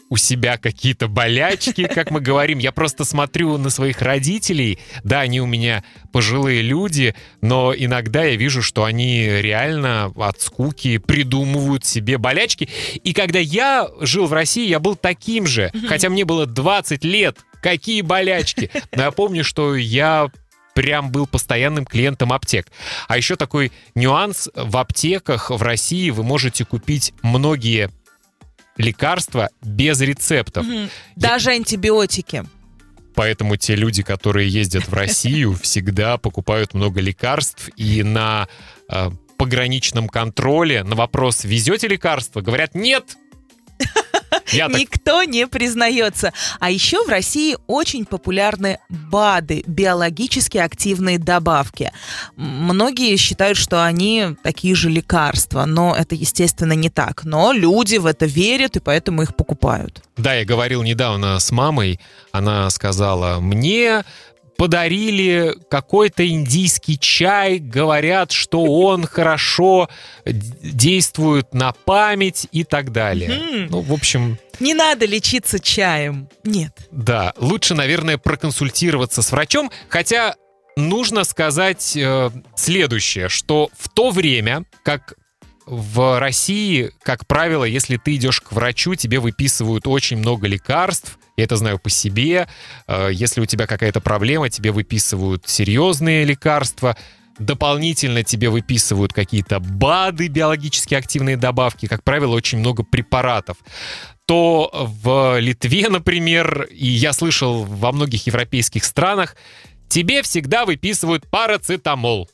у 0.08 0.16
себя 0.16 0.56
какие-то 0.56 1.08
болячки, 1.08 1.86
как 1.86 2.10
мы 2.10 2.20
говорим. 2.20 2.58
Я 2.58 2.72
просто 2.72 3.04
смотрю 3.04 3.56
на 3.58 3.70
своих 3.70 4.02
родителей. 4.02 4.78
Да, 5.04 5.20
они 5.20 5.40
у 5.40 5.46
меня 5.46 5.84
пожилые 6.12 6.62
люди, 6.62 7.14
но 7.40 7.74
иногда 7.76 8.24
я 8.24 8.36
вижу, 8.36 8.62
что 8.62 8.84
они 8.84 9.26
реально 9.26 10.12
от 10.16 10.40
скуки 10.40 10.98
придумывают 10.98 11.84
себе 11.84 12.18
болячки. 12.18 12.68
И 13.02 13.12
когда 13.12 13.38
я 13.38 13.88
жил 14.00 14.26
в 14.26 14.32
России, 14.32 14.68
я 14.68 14.78
был 14.78 14.96
таким 14.96 15.46
же, 15.46 15.72
хотя 15.88 16.08
мне 16.08 16.24
было 16.24 16.46
20 16.46 17.04
лет. 17.04 17.38
Какие 17.60 18.02
болячки? 18.02 18.70
Но 18.92 19.04
я 19.04 19.10
помню, 19.10 19.42
что 19.42 19.74
я 19.74 20.30
прям 20.74 21.10
был 21.10 21.26
постоянным 21.26 21.86
клиентом 21.86 22.32
аптек. 22.32 22.68
А 23.08 23.16
еще 23.16 23.34
такой 23.34 23.72
нюанс. 23.94 24.48
В 24.54 24.76
аптеках 24.76 25.50
в 25.50 25.62
России 25.62 26.10
вы 26.10 26.22
можете 26.22 26.64
купить 26.64 27.12
многие 27.22 27.90
лекарства 28.76 29.50
без 29.62 30.00
рецептов. 30.00 30.66
Мгм. 30.66 30.90
Даже 31.16 31.50
антибиотики. 31.50 32.44
Поэтому 33.14 33.56
те 33.56 33.74
люди, 33.74 34.02
которые 34.02 34.48
ездят 34.48 34.88
в 34.88 34.92
Россию, 34.92 35.54
всегда 35.62 36.18
покупают 36.18 36.74
много 36.74 37.00
лекарств. 37.00 37.70
И 37.76 38.02
на 38.02 38.46
э, 38.90 39.10
пограничном 39.38 40.08
контроле 40.08 40.84
на 40.84 40.94
вопрос 40.94 41.44
«Везете 41.44 41.88
лекарства?» 41.88 42.40
говорят 42.40 42.74
«Нет». 42.74 43.16
Я 44.52 44.68
так 44.68 44.78
Никто 44.78 45.22
не 45.24 45.46
признается. 45.46 46.32
А 46.60 46.70
еще 46.70 47.04
в 47.04 47.08
России 47.08 47.56
очень 47.66 48.04
популярны 48.04 48.78
БАДы, 48.88 49.64
биологически 49.66 50.58
активные 50.58 51.18
добавки. 51.18 51.92
Многие 52.36 53.16
считают, 53.16 53.58
что 53.58 53.84
они 53.84 54.36
такие 54.42 54.74
же 54.74 54.90
лекарства, 54.90 55.64
но 55.64 55.94
это, 55.94 56.14
естественно, 56.14 56.72
не 56.72 56.90
так. 56.90 57.24
Но 57.24 57.52
люди 57.52 57.96
в 57.96 58.06
это 58.06 58.26
верят, 58.26 58.76
и 58.76 58.80
поэтому 58.80 59.22
их 59.22 59.34
покупают. 59.36 60.02
Да, 60.16 60.34
я 60.34 60.44
говорил 60.44 60.82
недавно 60.82 61.38
с 61.38 61.50
мамой, 61.50 62.00
она 62.32 62.68
сказала, 62.70 63.40
мне 63.40 64.04
подарили 64.56 65.54
какой-то 65.70 66.26
индийский 66.26 66.98
чай, 66.98 67.58
говорят, 67.58 68.32
что 68.32 68.62
он 68.62 69.06
хорошо 69.06 69.88
действует 70.24 71.54
на 71.54 71.72
память 71.72 72.48
и 72.52 72.64
так 72.64 72.92
далее. 72.92 73.66
Ну, 73.70 73.80
в 73.80 73.92
общем, 73.92 74.38
Не 74.60 74.74
надо 74.74 75.06
лечиться 75.06 75.58
чаем. 75.58 76.28
Нет. 76.44 76.88
да, 76.90 77.34
лучше, 77.36 77.74
наверное, 77.74 78.18
проконсультироваться 78.18 79.22
с 79.22 79.30
врачом, 79.32 79.70
хотя 79.88 80.34
нужно 80.76 81.24
сказать 81.24 81.96
э, 81.96 82.30
следующее, 82.54 83.28
что 83.28 83.70
в 83.78 83.88
то 83.88 84.10
время, 84.10 84.64
как 84.82 85.14
в 85.66 86.20
России, 86.20 86.92
как 87.02 87.26
правило, 87.26 87.64
если 87.64 87.96
ты 87.96 88.14
идешь 88.14 88.40
к 88.40 88.52
врачу, 88.52 88.94
тебе 88.94 89.18
выписывают 89.18 89.86
очень 89.86 90.18
много 90.18 90.46
лекарств. 90.46 91.18
Я 91.36 91.44
это 91.44 91.56
знаю 91.56 91.78
по 91.78 91.90
себе. 91.90 92.48
Э, 92.86 93.10
Если 93.12 93.40
у 93.40 93.46
тебя 93.46 93.66
какая-то 93.66 94.00
проблема, 94.00 94.48
тебе 94.50 94.72
выписывают 94.72 95.48
серьезные 95.48 96.24
лекарства. 96.24 96.96
Дополнительно 97.38 98.22
тебе 98.22 98.48
выписывают 98.48 99.12
какие-то 99.12 99.60
БАДы, 99.60 100.28
биологически 100.28 100.94
активные 100.94 101.36
добавки. 101.36 101.86
Как 101.86 102.02
правило, 102.02 102.34
очень 102.34 102.58
много 102.58 102.82
препаратов 102.82 103.58
то 104.26 104.70
в 104.72 105.38
Литве, 105.38 105.88
например, 105.88 106.62
и 106.64 106.86
я 106.88 107.12
слышал 107.12 107.62
во 107.64 107.92
многих 107.92 108.26
европейских 108.26 108.84
странах, 108.84 109.36
тебе 109.88 110.22
всегда 110.22 110.66
выписывают 110.66 111.30
парацетамол 111.30 112.28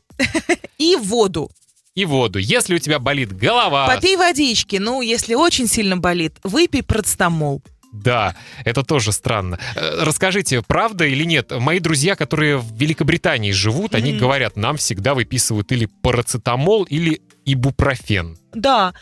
И 0.78 0.96
воду. 0.96 1.50
и 1.94 2.06
воду. 2.06 2.38
Если 2.38 2.74
у 2.74 2.78
тебя 2.78 2.98
болит 2.98 3.36
голова, 3.36 3.86
Попей 3.94 4.16
водички. 4.16 4.76
Ну, 4.76 5.02
если 5.02 5.34
очень 5.34 5.68
сильно 5.68 5.98
болит, 5.98 6.38
выпей 6.42 6.82
процетамол. 6.82 7.62
Да, 7.92 8.34
это 8.64 8.82
тоже 8.82 9.12
странно. 9.12 9.58
Э, 9.76 10.02
Расскажите, 10.02 10.62
правда 10.62 11.04
или 11.04 11.24
нет? 11.24 11.52
Мои 11.58 11.78
друзья, 11.78 12.16
которые 12.16 12.56
в 12.56 12.72
Великобритании 12.76 13.52
живут, 13.52 13.94
они 13.94 14.12
Мгм. 14.12 14.20
говорят, 14.20 14.56
нам 14.56 14.76
всегда 14.76 15.14
выписывают 15.14 15.70
или 15.72 15.86
парацетамол, 16.02 16.84
или 16.84 17.20
ибупрофен. 17.44 18.36
Да. 18.54 18.94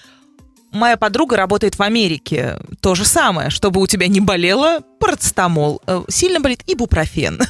Моя 0.73 0.97
подруга 0.97 1.37
работает 1.37 1.76
в 1.78 1.82
Америке. 1.82 2.56
То 2.80 2.94
же 2.94 3.04
самое. 3.04 3.50
Чтобы 3.50 3.80
у 3.80 3.87
тебя 3.87 4.06
не 4.06 4.20
болело, 4.20 4.80
парацетамол. 5.00 5.80
Э, 5.87 6.02
Сильно 6.09 6.40
болит 6.40 6.62
ибупрофен. 6.66 7.40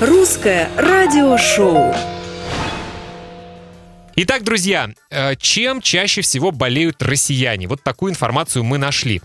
Русское 0.00 0.68
радиошоу. 0.78 1.94
Итак, 4.16 4.42
друзья, 4.42 4.90
э, 5.10 5.34
чем 5.36 5.80
чаще 5.80 6.20
всего 6.20 6.50
болеют 6.50 7.02
россияне? 7.02 7.68
Вот 7.68 7.82
такую 7.82 8.12
информацию 8.12 8.64
мы 8.64 8.76
нашли. 8.76 9.22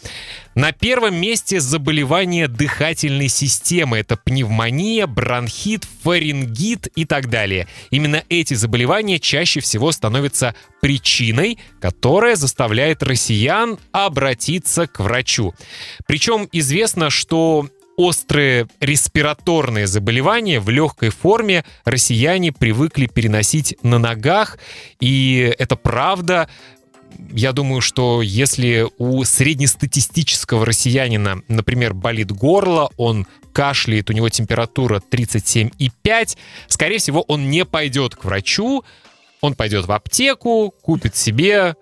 На 0.54 0.72
первом 0.72 1.16
месте 1.16 1.60
заболевания 1.60 2.48
дыхательной 2.48 3.28
системы. 3.28 3.98
Это 3.98 4.16
пневмония, 4.16 5.08
бронхит, 5.08 5.86
фарингит 6.04 6.88
и 6.96 7.04
так 7.06 7.30
далее. 7.30 7.68
Именно 7.90 8.24
эти 8.30 8.54
заболевания 8.54 9.20
чаще 9.20 9.60
всего 9.60 9.92
становятся 9.92 10.56
причиной, 10.82 11.58
которая 11.82 12.36
заставляет 12.36 13.02
россиян 13.02 13.80
обратиться 13.92 14.88
к 14.88 15.00
врачу. 15.00 15.54
Причем 16.08 16.48
известно, 16.52 17.10
что 17.10 17.68
острые 17.98 18.68
респираторные 18.80 19.88
заболевания 19.88 20.60
в 20.60 20.70
легкой 20.70 21.10
форме 21.10 21.66
россияне 21.84 22.52
привыкли 22.52 23.08
переносить 23.08 23.78
на 23.84 24.00
ногах, 24.00 24.58
и 25.00 25.54
это 25.58 25.76
правда. 25.76 26.50
Я 27.32 27.54
думаю, 27.54 27.82
что 27.82 28.22
если 28.22 28.88
у 28.98 29.24
среднестатистического 29.24 30.66
россиянина, 30.66 31.42
например, 31.48 31.94
болит 31.94 32.32
горло, 32.32 32.90
он 32.98 33.26
кашляет, 33.54 34.10
у 34.10 34.14
него 34.14 34.28
температура 34.30 35.02
37,5, 35.12 36.38
скорее 36.68 36.98
всего, 36.98 37.22
он 37.22 37.50
не 37.50 37.64
пойдет 37.64 38.16
к 38.16 38.26
врачу, 38.26 38.84
он 39.40 39.56
пойдет 39.56 39.86
в 39.86 39.92
аптеку, 39.92 40.74
купит 40.82 41.16
себе 41.16 41.76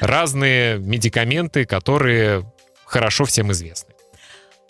разные 0.00 0.78
медикаменты, 0.78 1.64
которые 1.64 2.50
хорошо 2.84 3.24
всем 3.24 3.52
известны. 3.52 3.89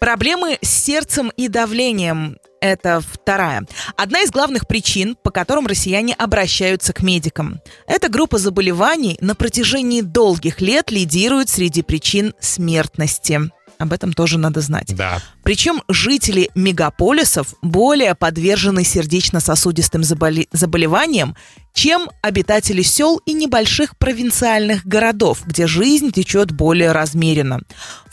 Проблемы 0.01 0.59
с 0.63 0.71
сердцем 0.71 1.31
и 1.37 1.49
давлением– 1.49 2.39
это 2.63 3.03
вторая. 3.03 3.67
Одна 3.97 4.23
из 4.23 4.31
главных 4.31 4.67
причин, 4.67 5.15
по 5.23 5.31
которым 5.31 5.67
россияне 5.67 6.15
обращаются 6.15 6.95
к 6.95 7.03
медикам. 7.03 7.61
Эта 7.87 8.09
группа 8.09 8.39
заболеваний 8.39 9.19
на 9.21 9.35
протяжении 9.35 10.01
долгих 10.01 10.63
лет 10.63 10.91
лидирует 10.91 11.51
среди 11.51 11.83
причин 11.83 12.35
смертности. 12.41 13.51
Об 13.81 13.95
этом 13.95 14.13
тоже 14.13 14.37
надо 14.37 14.61
знать. 14.61 14.95
Да. 14.95 15.23
Причем 15.43 15.83
жители 15.89 16.51
мегаполисов 16.55 17.55
более 17.63 18.15
подвержены 18.15 18.85
сердечно-сосудистым 18.85 20.03
заболе- 20.03 20.49
заболеваниям, 20.53 21.35
чем 21.73 22.11
обитатели 22.21 22.83
сел 22.83 23.23
и 23.25 23.33
небольших 23.33 23.97
провинциальных 23.97 24.85
городов, 24.85 25.41
где 25.47 25.67
жизнь 25.67 26.13
течет 26.13 26.53
более 26.53 26.93
размеренно. 26.93 27.63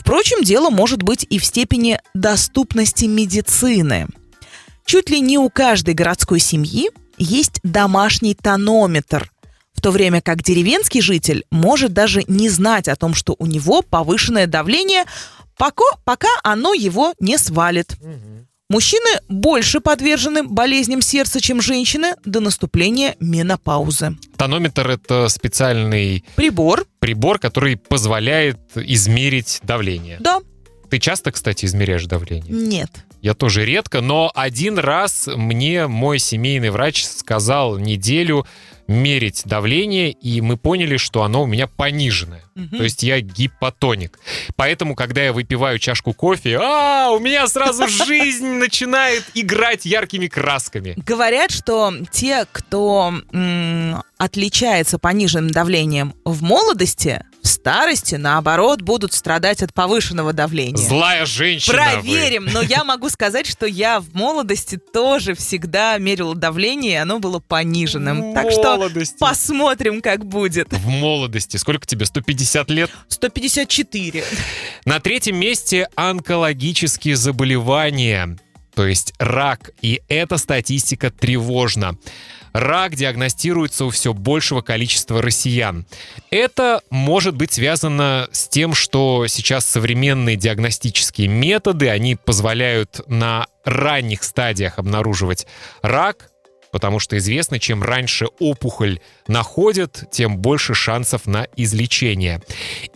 Впрочем, 0.00 0.42
дело 0.42 0.70
может 0.70 1.02
быть 1.02 1.26
и 1.28 1.38
в 1.38 1.44
степени 1.44 2.00
доступности 2.14 3.04
медицины. 3.04 4.06
Чуть 4.86 5.10
ли 5.10 5.20
не 5.20 5.36
у 5.36 5.50
каждой 5.50 5.92
городской 5.92 6.40
семьи 6.40 6.88
есть 7.18 7.60
домашний 7.62 8.34
тонометр, 8.34 9.30
в 9.78 9.80
то 9.80 9.92
время 9.92 10.20
как 10.20 10.42
деревенский 10.42 11.00
житель 11.00 11.44
может 11.52 11.92
даже 11.92 12.24
не 12.26 12.48
знать 12.48 12.88
о 12.88 12.96
том, 12.96 13.14
что 13.14 13.36
у 13.38 13.46
него 13.46 13.82
повышенное 13.82 14.48
давление, 14.48 15.04
пока, 15.58 15.84
пока 16.04 16.28
оно 16.42 16.72
его 16.74 17.14
не 17.20 17.38
свалит. 17.38 17.96
Мужчины 18.70 19.08
больше 19.30 19.80
подвержены 19.80 20.42
болезням 20.42 21.00
сердца, 21.00 21.40
чем 21.40 21.62
женщины 21.62 22.14
до 22.26 22.40
наступления 22.40 23.16
менопаузы. 23.18 24.16
Тонометр— 24.36 24.90
это 24.90 25.28
специальный 25.28 26.22
Прибор, 26.36 26.86
прибор, 26.98 27.38
который 27.38 27.76
позволяет 27.76 28.58
измерить 28.74 29.60
давление. 29.62 30.18
да, 30.20 30.40
Ты 30.90 30.98
часто, 30.98 31.32
кстати, 31.32 31.64
измеряешь 31.64 32.04
давление? 32.04 32.52
нет. 32.52 32.90
Я 33.22 33.34
тоже 33.34 33.64
редко, 33.64 34.00
но 34.00 34.30
один 34.34 34.78
раз 34.78 35.28
мне 35.34 35.86
мой 35.88 36.18
семейный 36.20 36.70
врач 36.70 37.04
сказал 37.04 37.76
неделю 37.78 38.46
мерить 38.88 39.42
давление, 39.44 40.10
и 40.10 40.40
мы 40.40 40.56
поняли, 40.56 40.96
что 40.96 41.22
оно 41.22 41.42
у 41.42 41.46
меня 41.46 41.66
пониженное. 41.66 42.42
Мгм. 42.54 42.78
То 42.78 42.82
есть 42.82 43.02
я 43.02 43.20
гипотоник. 43.20 44.18
Поэтому, 44.56 44.96
когда 44.96 45.22
я 45.22 45.32
выпиваю 45.32 45.78
чашку 45.78 46.14
кофе, 46.14 46.58
а, 46.60 47.10
у 47.10 47.20
меня 47.20 47.46
сразу 47.46 47.86
жизнь 48.06 48.46
начинает 48.46 49.24
играть 49.34 49.84
яркими 49.84 50.26
красками. 50.26 50.94
Говорят, 50.96 51.50
что 51.50 51.92
те, 52.10 52.46
кто 52.50 53.14
отличается 54.16 54.98
пониженным 54.98 55.50
давлением 55.50 56.14
в 56.24 56.42
молодости, 56.42 57.24
в 57.42 57.46
старости, 57.48 58.14
наоборот, 58.16 58.82
будут 58.82 59.12
страдать 59.12 59.62
от 59.62 59.72
повышенного 59.72 60.32
давления. 60.32 60.76
Злая 60.76 61.24
женщина. 61.26 61.72
вы. 61.76 61.78
Проверим, 62.02 62.44
но 62.46 62.60
я 62.62 62.84
могу 62.84 63.08
сказать, 63.08 63.46
что 63.46 63.66
я 63.66 64.00
в 64.00 64.14
молодости 64.14 64.76
тоже 64.76 65.34
всегда 65.34 65.96
мерила 65.98 66.34
давление, 66.34 66.92
и 66.92 66.96
оно 66.96 67.18
было 67.18 67.38
пониженным. 67.38 68.32
В 68.32 68.34
Так 68.34 68.50
что 68.50 68.76
молодости. 68.76 69.16
посмотрим, 69.18 70.00
как 70.02 70.24
будет. 70.24 70.72
В 70.72 70.88
молодости. 70.88 71.56
Сколько 71.56 71.86
тебе? 71.86 72.06
150 72.06 72.70
лет? 72.70 72.90
154. 73.08 74.24
На 74.84 75.00
третьем 75.00 75.36
месте 75.36 75.88
онкологические 75.94 77.16
заболевания, 77.16 78.36
то 78.74 78.86
есть 78.86 79.12
рак. 79.18 79.70
И 79.82 80.02
эта 80.08 80.36
статистика 80.38 81.10
тревожна. 81.10 81.96
Рак 82.58 82.96
диагностируется 82.96 83.84
у 83.84 83.90
все 83.90 84.12
большего 84.12 84.62
количества 84.62 85.22
россиян. 85.22 85.86
Это 86.32 86.82
может 86.90 87.36
быть 87.36 87.52
связано 87.52 88.28
с 88.32 88.48
тем, 88.48 88.74
что 88.74 89.28
сейчас 89.28 89.64
современные 89.64 90.34
диагностические 90.34 91.28
методы, 91.28 91.88
они 91.88 92.16
позволяют 92.16 93.00
на 93.06 93.46
ранних 93.64 94.24
стадиях 94.24 94.80
обнаруживать 94.80 95.46
рак, 95.82 96.30
потому 96.72 96.98
что 96.98 97.16
известно, 97.18 97.60
чем 97.60 97.80
раньше 97.80 98.26
опухоль 98.40 98.98
находят, 99.28 100.10
тем 100.10 100.38
больше 100.38 100.74
шансов 100.74 101.26
на 101.26 101.46
излечение. 101.54 102.42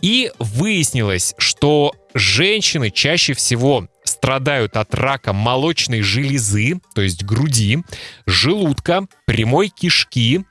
И 0.01 0.29
выяснилось, 0.39 1.35
что 1.37 1.93
женщины 2.13 2.91
чаще 2.91 3.33
всего 3.33 3.87
страдают 4.03 4.77
от 4.77 4.93
рака 4.93 5.33
молочной 5.33 6.01
железы, 6.01 6.79
то 6.93 7.01
есть 7.01 7.23
груди, 7.23 7.83
желудка, 8.25 9.07
прямой 9.25 9.69
кишки, 9.69 10.45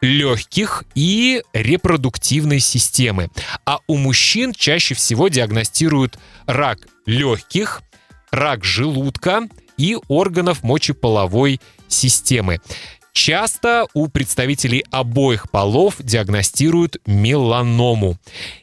легких 0.00 0.84
и 0.94 1.42
репродуктивной 1.52 2.60
системы. 2.60 3.30
А 3.64 3.78
у 3.86 3.96
мужчин 3.96 4.52
чаще 4.52 4.94
всего 4.94 5.28
диагностируют 5.28 6.18
рак 6.46 6.80
легких, 7.06 7.82
рак 8.30 8.64
желудка 8.64 9.48
и 9.76 9.96
органов 10.08 10.62
мочеполовой 10.62 11.60
системы. 11.88 12.60
Часто 13.12 13.86
у 13.92 14.08
представителей 14.08 14.84
обоих 14.90 15.50
полов 15.50 15.96
диагностируют 15.98 16.96
меланому. 17.06 18.16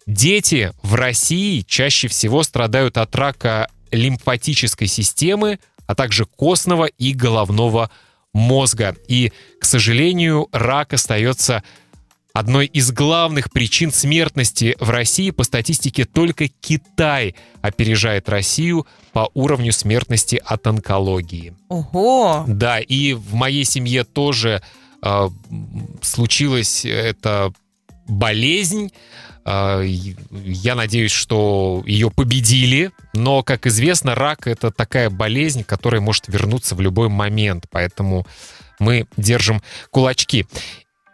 Дети 0.07 0.73
в 0.81 0.95
России 0.95 1.61
чаще 1.61 2.07
всего 2.07 2.41
страдают 2.41 2.97
от 2.97 3.15
рака 3.15 3.69
лимфатической 3.91 4.87
системы, 4.87 5.59
а 5.85 5.95
также 5.95 6.25
костного 6.25 6.85
и 6.85 7.13
головного 7.13 7.89
мозга. 8.33 8.95
И, 9.07 9.31
к 9.59 9.65
сожалению, 9.65 10.47
рак 10.51 10.93
остается 10.93 11.63
одной 12.33 12.67
из 12.67 12.91
главных 12.91 13.51
причин 13.51 13.91
смертности 13.91 14.75
в 14.79 14.89
России. 14.89 15.31
По 15.31 15.43
статистике 15.43 16.05
только 16.05 16.47
Китай 16.47 17.35
опережает 17.61 18.29
Россию 18.29 18.87
по 19.11 19.29
уровню 19.33 19.71
смертности 19.71 20.41
от 20.45 20.67
онкологии. 20.67 21.53
Ого! 21.67 22.45
Да, 22.47 22.79
и 22.79 23.13
в 23.13 23.33
моей 23.33 23.65
семье 23.65 24.03
тоже 24.03 24.61
э, 25.01 25.29
случилась 26.01 26.85
эта 26.85 27.51
болезнь. 28.07 28.91
И 29.83 30.15
я 30.31 30.75
надеюсь, 30.75 31.11
что 31.11 31.83
ее 31.87 32.11
победили, 32.11 32.91
но, 33.13 33.41
как 33.41 33.65
известно, 33.65 34.13
рак 34.13 34.47
это 34.47 34.69
такая 34.69 35.09
болезнь, 35.09 35.63
которая 35.63 36.01
может 36.01 36.27
вернуться 36.27 36.75
в 36.75 36.81
любой 36.81 37.09
момент, 37.09 37.65
поэтому 37.71 38.27
мы 38.79 39.07
держим 39.17 39.61
кулачки. 39.89 40.45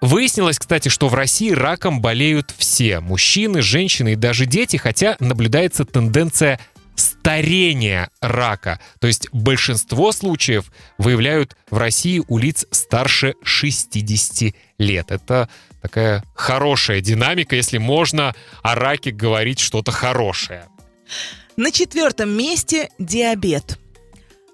Выяснилось, 0.01 0.59
кстати, 0.59 0.89
что 0.89 1.07
в 1.07 1.13
России 1.13 1.51
раком 1.51 2.01
болеют 2.01 2.53
все. 2.57 2.99
Мужчины, 2.99 3.61
женщины 3.61 4.13
и 4.13 4.15
даже 4.15 4.45
дети, 4.45 4.77
хотя 4.77 5.15
наблюдается 5.19 5.85
тенденция 5.85 6.59
старения 6.95 8.09
рака. 8.21 8.79
То 8.99 9.07
есть 9.07 9.29
большинство 9.31 10.11
случаев 10.11 10.71
выявляют 10.97 11.55
в 11.69 11.77
России 11.77 12.21
у 12.27 12.37
лиц 12.37 12.65
старше 12.71 13.33
60 13.43 14.53
лет. 14.77 15.11
Это 15.11 15.49
такая 15.85 16.23
хорошая 16.33 16.99
динамика, 16.99 17.55
если 17.55 17.77
можно 17.77 18.33
о 18.63 18.73
раке 18.73 19.11
говорить 19.11 19.59
что-то 19.59 19.91
хорошее. 19.91 20.65
На 21.57 21.71
четвертом 21.71 22.31
месте 22.31 22.89
диабет. 22.97 23.77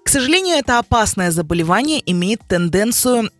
К 0.04 0.08
сожалению, 0.10 0.56
это 0.56 0.78
опасное 0.78 1.30
заболевание 1.30 2.02
имеет 2.04 2.40
тенденцию 2.46 3.30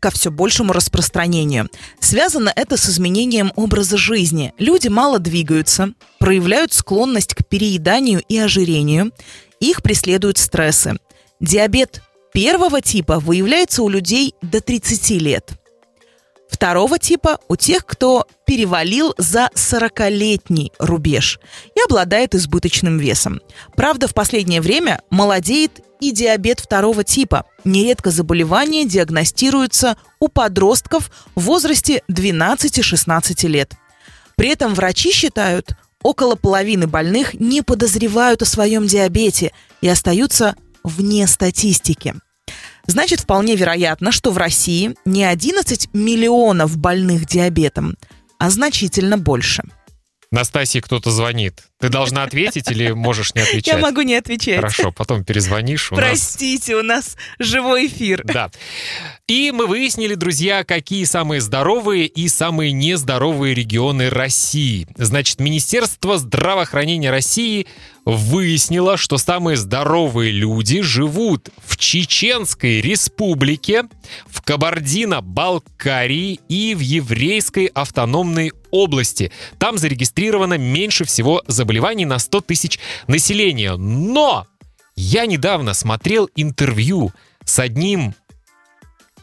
ко 0.00 0.10
все 0.10 0.32
большему 0.32 0.72
распространению. 0.72 1.70
Связано 2.00 2.52
это 2.54 2.76
с 2.76 2.88
изменением 2.88 3.52
образа 3.54 3.96
жизни. 3.96 4.52
Люди 4.58 4.88
мало 4.88 5.20
двигаются, 5.20 5.92
проявляют 6.18 6.72
склонность 6.72 7.34
к 7.34 7.46
перееданию 7.46 8.20
и 8.28 8.36
ожирению, 8.36 9.12
их 9.60 9.82
преследуют 9.82 10.38
стрессы. 10.38 10.98
Диабет 11.38 12.02
первого 12.32 12.80
типа 12.80 13.20
выявляется 13.20 13.84
у 13.84 13.88
людей 13.88 14.34
до 14.42 14.60
30 14.60 15.10
лет. 15.20 15.52
Второго 16.58 16.98
типа 16.98 17.38
у 17.46 17.54
тех, 17.54 17.86
кто 17.86 18.26
перевалил 18.44 19.14
за 19.16 19.48
40-летний 19.54 20.72
рубеж 20.80 21.38
и 21.76 21.80
обладает 21.80 22.34
избыточным 22.34 22.98
весом. 22.98 23.40
Правда, 23.76 24.08
в 24.08 24.12
последнее 24.12 24.60
время 24.60 25.00
молодеет 25.08 25.80
и 26.00 26.10
диабет 26.10 26.58
второго 26.58 27.04
типа. 27.04 27.44
Нередко 27.62 28.10
заболевание 28.10 28.84
диагностируется 28.86 29.96
у 30.18 30.26
подростков 30.26 31.12
в 31.36 31.42
возрасте 31.42 32.02
12-16 32.10 33.46
лет. 33.46 33.74
При 34.36 34.48
этом 34.48 34.74
врачи 34.74 35.12
считают, 35.12 35.76
около 36.02 36.34
половины 36.34 36.88
больных 36.88 37.34
не 37.34 37.62
подозревают 37.62 38.42
о 38.42 38.46
своем 38.46 38.88
диабете 38.88 39.52
и 39.80 39.86
остаются 39.86 40.56
вне 40.82 41.28
статистики. 41.28 42.16
Значит, 42.88 43.20
вполне 43.20 43.54
вероятно, 43.54 44.12
что 44.12 44.30
в 44.30 44.38
России 44.38 44.94
не 45.04 45.22
11 45.24 45.90
миллионов 45.92 46.78
больных 46.78 47.26
диабетом, 47.26 47.96
а 48.38 48.48
значительно 48.48 49.18
больше. 49.18 49.62
Настасье 50.30 50.82
кто-то 50.82 51.10
звонит. 51.10 51.62
Ты 51.80 51.88
должна 51.88 52.22
ответить 52.22 52.70
или 52.70 52.90
можешь 52.90 53.34
не 53.34 53.40
отвечать? 53.40 53.66
Я 53.66 53.78
могу 53.78 54.02
не 54.02 54.14
отвечать. 54.14 54.56
Хорошо, 54.56 54.92
потом 54.92 55.24
перезвонишь. 55.24 55.90
У 55.90 55.94
Простите, 55.94 56.74
нас... 56.76 56.82
у 56.82 56.86
нас 56.86 57.16
живой 57.38 57.86
эфир. 57.86 58.22
Да. 58.24 58.50
И 59.26 59.52
мы 59.52 59.66
выяснили, 59.66 60.14
друзья, 60.14 60.64
какие 60.64 61.04
самые 61.04 61.40
здоровые 61.40 62.06
и 62.06 62.28
самые 62.28 62.72
нездоровые 62.72 63.54
регионы 63.54 64.10
России. 64.10 64.86
Значит, 64.96 65.40
Министерство 65.40 66.18
здравоохранения 66.18 67.10
России 67.10 67.66
выяснило, 68.08 68.96
что 68.96 69.18
самые 69.18 69.58
здоровые 69.58 70.32
люди 70.32 70.80
живут 70.80 71.50
в 71.62 71.76
Чеченской 71.76 72.80
республике, 72.80 73.84
в 74.26 74.40
Кабардино-Балкарии 74.40 76.40
и 76.48 76.74
в 76.74 76.80
Еврейской 76.80 77.66
автономной 77.66 78.52
области. 78.70 79.30
Там 79.58 79.76
зарегистрировано 79.76 80.54
меньше 80.54 81.04
всего 81.04 81.42
заболеваний 81.48 82.06
на 82.06 82.18
100 82.18 82.40
тысяч 82.40 82.78
населения. 83.08 83.76
Но 83.76 84.46
я 84.96 85.26
недавно 85.26 85.74
смотрел 85.74 86.30
интервью 86.34 87.12
с 87.44 87.58
одним 87.58 88.14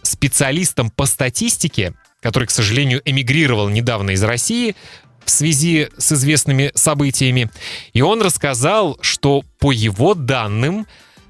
специалистом 0.04 0.92
по 0.92 1.08
статистике, 1.08 1.96
который, 2.22 2.46
к 2.46 2.52
сожалению, 2.52 3.02
эмигрировал 3.04 3.68
недавно 3.68 4.12
из 4.12 4.22
России 4.22 4.76
в 5.26 5.30
связи 5.32 5.90
с 5.98 6.12
известными 6.12 6.72
событиями. 6.76 7.50
И 7.94 8.02
он 8.02 8.22
рассказал, 8.22 8.98
что 9.02 9.44
по 9.60 9.72
его 9.72 10.14
данным 10.14 10.88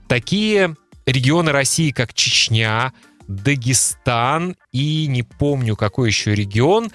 такие 0.07 0.75
регионы 1.05 1.51
России, 1.51 1.91
как 1.91 2.13
Чечня, 2.13 2.93
Дагестан 3.27 4.55
и 4.71 5.07
не 5.07 5.23
помню 5.23 5.75
какой 5.75 6.09
еще 6.09 6.35
регион, 6.35 6.91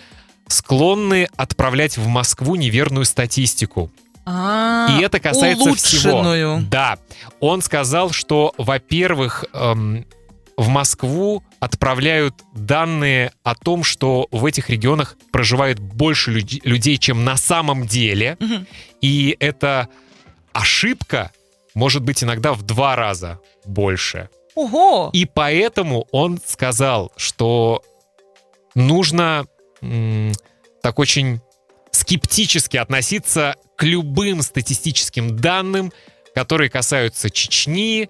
склонны 0.47 1.29
отправлять 1.37 1.97
в 1.97 2.07
Москву 2.07 2.57
неверную 2.57 3.05
статистику. 3.05 3.91
А, 4.27 4.89
и 4.91 5.03
это 5.03 5.19
касается 5.19 5.65
улучшенную. 5.65 6.59
всего. 6.59 6.69
Да. 6.71 6.99
Он 7.41 7.63
сказал, 7.63 8.11
что, 8.11 8.55
во-первых, 8.59 9.45
эм, 9.53 10.07
в 10.57 10.69
Москву 10.69 11.43
отправляют 11.61 12.35
данные 12.55 13.33
о 13.43 13.55
том, 13.55 13.85
что 13.85 14.27
в 14.31 14.45
этих 14.47 14.71
регионах 14.71 15.17
проживает 15.31 15.79
больше 15.79 16.31
люд- 16.33 16.65
людей, 16.65 16.97
чем 16.97 17.25
на 17.25 17.37
самом 17.37 17.87
деле. 17.87 18.37
Угу. 18.41 18.67
И 19.03 19.37
эта 19.39 19.89
ошибка 20.53 21.31
может 21.75 22.03
быть 22.03 22.25
иногда 22.25 22.53
в 22.55 22.63
два 22.63 22.97
раза 22.97 23.39
больше. 23.65 24.29
Ого! 24.55 25.11
И 25.13 25.27
поэтому 25.27 26.07
он 26.11 26.41
сказал, 26.45 27.13
что 27.17 27.83
нужно 28.75 29.47
м- 29.83 30.33
так 30.83 30.99
очень 30.99 31.41
скептически 31.93 32.79
относиться 32.79 33.57
к 33.77 33.85
любым 33.85 34.43
статистическим 34.43 35.37
данным, 35.37 35.93
которые 36.35 36.71
касаются 36.71 37.31
Чечни, 37.31 38.09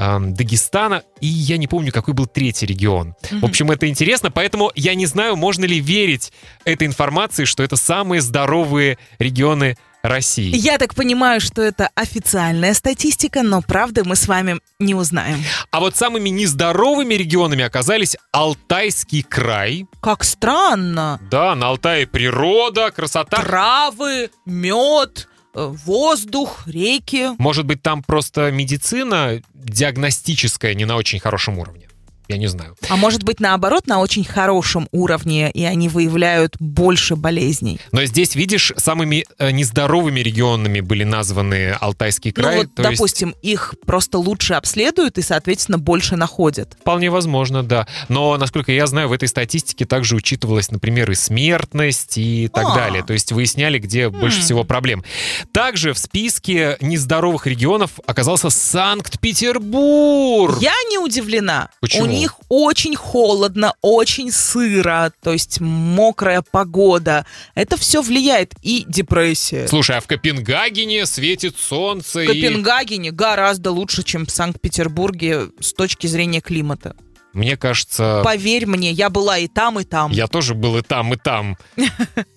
Дагестана, 0.00 1.02
и 1.20 1.26
я 1.26 1.58
не 1.58 1.66
помню, 1.66 1.92
какой 1.92 2.14
был 2.14 2.26
третий 2.26 2.64
регион. 2.64 3.14
Mm-hmm. 3.22 3.40
В 3.40 3.44
общем, 3.44 3.70
это 3.70 3.86
интересно, 3.86 4.30
поэтому 4.30 4.72
я 4.74 4.94
не 4.94 5.04
знаю, 5.04 5.36
можно 5.36 5.66
ли 5.66 5.78
верить 5.78 6.32
этой 6.64 6.86
информации, 6.86 7.44
что 7.44 7.62
это 7.62 7.76
самые 7.76 8.22
здоровые 8.22 8.96
регионы 9.18 9.76
России. 10.02 10.56
Я 10.56 10.78
так 10.78 10.94
понимаю, 10.94 11.40
что 11.40 11.60
это 11.60 11.90
официальная 11.94 12.72
статистика, 12.72 13.42
но 13.42 13.60
правды 13.60 14.02
мы 14.04 14.16
с 14.16 14.26
вами 14.26 14.60
не 14.78 14.94
узнаем. 14.94 15.44
А 15.70 15.80
вот 15.80 15.96
самыми 15.96 16.30
нездоровыми 16.30 17.14
регионами 17.14 17.64
оказались 17.64 18.16
Алтайский 18.32 19.22
край. 19.22 19.86
Как 20.00 20.24
странно. 20.24 21.20
Да, 21.30 21.54
на 21.54 21.68
Алтае 21.68 22.06
природа, 22.06 22.90
красота. 22.90 23.42
Травы, 23.42 24.30
мед, 24.46 25.28
воздух, 25.54 26.66
реки. 26.66 27.30
Может 27.38 27.66
быть, 27.66 27.82
там 27.82 28.02
просто 28.02 28.50
медицина 28.50 29.42
диагностическая 29.54 30.74
не 30.74 30.84
на 30.84 30.96
очень 30.96 31.20
хорошем 31.20 31.58
уровне 31.58 31.89
я 32.30 32.36
не 32.36 32.46
знаю. 32.46 32.76
А 32.88 32.96
может 32.96 33.24
быть, 33.24 33.40
наоборот, 33.40 33.86
на 33.86 34.00
очень 34.00 34.24
хорошем 34.24 34.88
уровне, 34.92 35.50
и 35.50 35.64
они 35.64 35.88
выявляют 35.88 36.56
больше 36.58 37.16
болезней. 37.16 37.78
Но 37.92 38.04
здесь, 38.04 38.34
видишь, 38.34 38.72
самыми 38.76 39.24
э, 39.38 39.50
нездоровыми 39.50 40.20
регионами 40.20 40.80
были 40.80 41.04
названы 41.04 41.76
Алтайский 41.80 42.32
край. 42.32 42.54
Ну 42.54 42.60
вот, 42.62 42.70
допустим, 42.76 43.34
есть... 43.42 43.54
их 43.54 43.74
просто 43.84 44.18
лучше 44.18 44.54
обследуют 44.54 45.18
и, 45.18 45.22
соответственно, 45.22 45.78
больше 45.78 46.16
находят. 46.16 46.76
Вполне 46.80 47.10
возможно, 47.10 47.62
да. 47.62 47.86
Но, 48.08 48.36
насколько 48.36 48.72
я 48.72 48.86
знаю, 48.86 49.08
в 49.08 49.12
этой 49.12 49.28
статистике 49.28 49.84
также 49.84 50.14
учитывалась, 50.14 50.70
например, 50.70 51.10
и 51.10 51.14
смертность 51.14 52.16
и 52.16 52.48
так 52.52 52.66
а. 52.68 52.74
далее. 52.74 53.04
То 53.04 53.12
есть 53.12 53.32
выясняли, 53.32 53.78
где 53.78 54.02
м-м. 54.02 54.20
больше 54.20 54.40
всего 54.40 54.64
проблем. 54.64 55.04
Также 55.52 55.92
в 55.92 55.98
списке 55.98 56.76
нездоровых 56.80 57.46
регионов 57.46 57.92
оказался 58.06 58.50
Санкт-Петербург. 58.50 60.58
Я 60.60 60.74
не 60.90 60.98
удивлена. 60.98 61.70
Почему? 61.80 62.04
У 62.04 62.06
них 62.20 62.34
очень 62.48 62.96
холодно, 62.96 63.74
очень 63.82 64.30
сыро, 64.30 65.12
то 65.22 65.32
есть 65.32 65.60
мокрая 65.60 66.42
погода. 66.42 67.26
Это 67.54 67.76
все 67.76 68.02
влияет 68.02 68.54
и 68.62 68.84
депрессия. 68.86 69.66
Слушай, 69.68 69.98
а 69.98 70.00
в 70.00 70.06
Копенгагене 70.06 71.06
светит 71.06 71.56
солнце. 71.58 72.20
В 72.20 72.26
Копенгагене 72.26 73.08
и... 73.08 73.12
гораздо 73.12 73.70
лучше, 73.70 74.02
чем 74.02 74.26
в 74.26 74.30
Санкт-Петербурге 74.30 75.48
с 75.60 75.72
точки 75.72 76.06
зрения 76.06 76.40
климата. 76.40 76.94
Мне 77.32 77.56
кажется... 77.56 78.22
Поверь 78.24 78.66
мне, 78.66 78.90
я 78.90 79.08
была 79.08 79.38
и 79.38 79.46
там, 79.46 79.78
и 79.78 79.84
там. 79.84 80.10
Я 80.10 80.26
тоже 80.26 80.54
был 80.54 80.76
и 80.78 80.82
там, 80.82 81.14
и 81.14 81.16
там. 81.16 81.56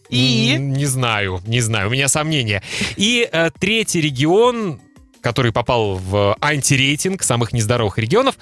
И? 0.09 0.55
Не 0.59 0.85
знаю, 0.85 1.41
не 1.47 1.59
знаю, 1.59 1.87
у 1.87 1.91
меня 1.91 2.07
сомнения. 2.07 2.61
И 2.97 3.27
э, 3.31 3.49
третий 3.59 3.99
регион, 3.99 4.79
который 5.21 5.51
попал 5.51 5.95
в 5.95 6.37
антирейтинг 6.39 7.23
самых 7.23 7.51
нездоровых 7.51 7.97
регионов, 7.97 8.37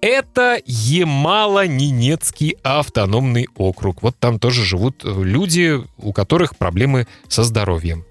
это 0.00 0.60
Ямало-Ненецкий 0.66 2.56
автономный 2.62 3.48
округ. 3.56 4.02
Вот 4.02 4.16
там 4.18 4.38
тоже 4.38 4.64
живут 4.64 5.04
э, 5.04 5.08
люди, 5.08 5.80
у 5.98 6.12
которых 6.12 6.56
проблемы 6.56 7.06
со 7.28 7.42
здоровьем. 7.42 8.04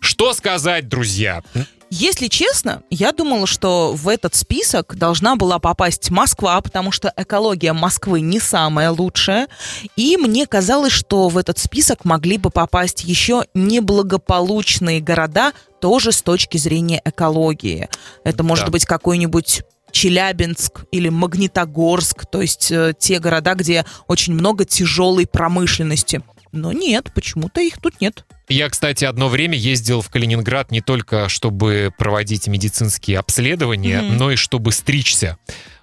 Что 0.00 0.32
сказать, 0.34 0.88
друзья? 0.88 1.42
Если 1.90 2.26
честно, 2.26 2.82
я 2.90 3.12
думала, 3.12 3.46
что 3.46 3.92
в 3.94 4.08
этот 4.08 4.34
список 4.34 4.96
должна 4.96 5.36
была 5.36 5.58
попасть 5.58 6.10
Москва, 6.10 6.60
потому 6.60 6.90
что 6.90 7.12
экология 7.16 7.72
Москвы 7.72 8.20
не 8.20 8.40
самая 8.40 8.90
лучшая. 8.90 9.48
И 9.94 10.16
мне 10.16 10.46
казалось, 10.46 10.92
что 10.92 11.28
в 11.28 11.38
этот 11.38 11.58
список 11.58 12.04
могли 12.04 12.36
бы 12.36 12.50
попасть 12.50 13.04
еще 13.04 13.44
неблагополучные 13.54 15.00
города, 15.00 15.52
тоже 15.80 16.12
с 16.12 16.22
точки 16.22 16.56
зрения 16.56 17.00
экологии. 17.04 17.88
Это 18.24 18.42
может 18.42 18.66
да. 18.66 18.72
быть 18.72 18.86
какой-нибудь 18.86 19.62
Челябинск 19.94 20.86
или 20.90 21.08
Магнитогорск, 21.08 22.26
то 22.26 22.42
есть 22.42 22.72
э, 22.72 22.94
те 22.98 23.20
города, 23.20 23.54
где 23.54 23.86
очень 24.08 24.34
много 24.34 24.64
тяжелой 24.64 25.24
промышленности. 25.24 26.20
Но 26.50 26.72
нет, 26.72 27.12
почему-то 27.14 27.60
их 27.60 27.80
тут 27.80 28.00
нет. 28.00 28.24
Я, 28.48 28.68
кстати, 28.68 29.04
одно 29.04 29.28
время 29.28 29.56
ездил 29.56 30.02
в 30.02 30.10
Калининград 30.10 30.72
не 30.72 30.80
только 30.80 31.28
чтобы 31.28 31.92
проводить 31.96 32.48
медицинские 32.48 33.20
обследования, 33.20 34.00
mm-hmm. 34.00 34.16
но 34.18 34.32
и 34.32 34.36
чтобы 34.36 34.72
стричься. 34.72 35.38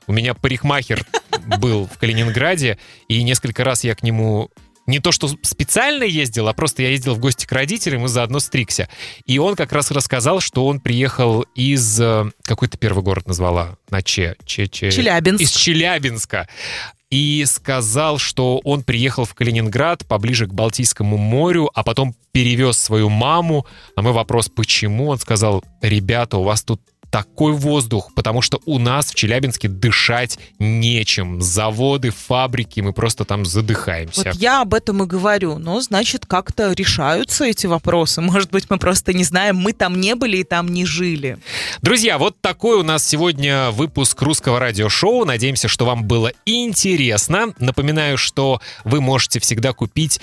У 0.07 0.11
меня 0.11 0.33
парикмахер 0.33 1.05
был 1.59 1.87
в 1.87 1.97
Калининграде, 1.97 2.77
и 3.07 3.23
несколько 3.23 3.63
раз 3.63 3.85
я 3.85 3.95
к 3.95 4.03
нему 4.03 4.51
Не 4.91 4.99
то, 4.99 5.13
что 5.13 5.29
специально 5.41 6.03
ездил, 6.03 6.49
а 6.49 6.53
просто 6.53 6.83
я 6.83 6.89
ездил 6.89 7.15
в 7.15 7.19
гости 7.19 7.45
к 7.45 7.51
родителям 7.53 8.03
и 8.03 8.07
заодно 8.09 8.41
стригся. 8.41 8.89
И 9.25 9.39
он 9.39 9.55
как 9.55 9.71
раз 9.71 9.89
рассказал, 9.89 10.41
что 10.41 10.67
он 10.67 10.81
приехал 10.81 11.43
из... 11.55 11.97
э, 12.01 12.29
Какой 12.43 12.67
ты 12.67 12.77
первый 12.77 13.01
город 13.01 13.25
назвала? 13.25 13.77
На 13.89 14.01
Че? 14.01 14.35
Че, 14.43 14.67
Че? 14.67 14.91
Челябинск. 14.91 15.41
Из 15.43 15.51
Челябинска. 15.51 16.49
И 17.09 17.45
сказал, 17.47 18.17
что 18.17 18.59
он 18.65 18.83
приехал 18.83 19.23
в 19.23 19.33
Калининград 19.33 20.05
поближе 20.05 20.45
к 20.45 20.53
Балтийскому 20.53 21.15
морю, 21.15 21.71
а 21.73 21.83
потом 21.83 22.13
перевез 22.33 22.77
свою 22.77 23.07
маму. 23.07 23.65
На 23.95 24.01
мой 24.01 24.11
вопрос, 24.11 24.49
почему, 24.49 25.07
он 25.07 25.19
сказал, 25.19 25.63
ребята, 25.81 26.35
у 26.37 26.43
вас 26.43 26.63
тут 26.63 26.81
такой 27.11 27.51
воздух, 27.51 28.11
потому 28.15 28.41
что 28.41 28.59
у 28.65 28.79
нас 28.79 29.11
в 29.11 29.15
Челябинске 29.15 29.67
дышать 29.67 30.39
нечем. 30.59 31.41
Заводы, 31.41 32.09
фабрики, 32.09 32.79
мы 32.79 32.93
просто 32.93 33.25
там 33.25 33.45
задыхаемся. 33.45 34.31
Вот 34.31 34.35
я 34.35 34.61
об 34.61 34.73
этом 34.73 35.03
и 35.03 35.05
говорю. 35.05 35.59
Но, 35.59 35.81
значит, 35.81 36.25
как-то 36.25 36.71
решаются 36.71 37.45
эти 37.45 37.67
вопросы. 37.67 38.21
Может 38.21 38.49
быть, 38.51 38.69
мы 38.69 38.79
просто 38.79 39.13
не 39.13 39.25
знаем, 39.25 39.57
мы 39.57 39.73
там 39.73 39.99
не 39.99 40.15
были 40.15 40.37
и 40.37 40.43
там 40.43 40.69
не 40.69 40.85
жили. 40.85 41.37
Друзья, 41.81 42.17
вот 42.17 42.39
такой 42.39 42.77
у 42.77 42.83
нас 42.83 43.05
сегодня 43.05 43.71
выпуск 43.71 44.21
русского 44.21 44.59
радиошоу. 44.59 45.25
Надеемся, 45.25 45.67
что 45.67 45.85
вам 45.85 46.05
было 46.05 46.31
интересно. 46.45 47.53
Напоминаю, 47.59 48.17
что 48.17 48.61
вы 48.85 49.01
можете 49.01 49.39
всегда 49.41 49.73
купить 49.73 50.21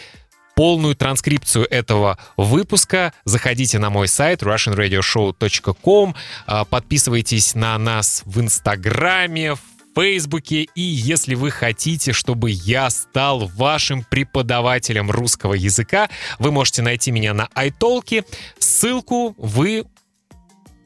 полную 0.58 0.96
транскрипцию 0.96 1.68
этого 1.70 2.18
выпуска. 2.36 3.12
Заходите 3.24 3.78
на 3.78 3.90
мой 3.90 4.08
сайт 4.08 4.42
russianradioshow.com, 4.42 6.16
а, 6.48 6.64
подписывайтесь 6.64 7.54
на 7.54 7.78
нас 7.78 8.22
в 8.26 8.40
Инстаграме, 8.40 9.54
в 9.54 9.60
Фейсбуке. 9.94 10.66
И 10.74 10.80
если 10.80 11.36
вы 11.36 11.52
хотите, 11.52 12.12
чтобы 12.12 12.50
я 12.50 12.90
стал 12.90 13.46
вашим 13.54 14.02
преподавателем 14.02 15.12
русского 15.12 15.54
языка, 15.54 16.10
вы 16.40 16.50
можете 16.50 16.82
найти 16.82 17.12
меня 17.12 17.34
на 17.34 17.48
iTalki. 17.54 18.24
Ссылку 18.58 19.36
вы 19.38 19.84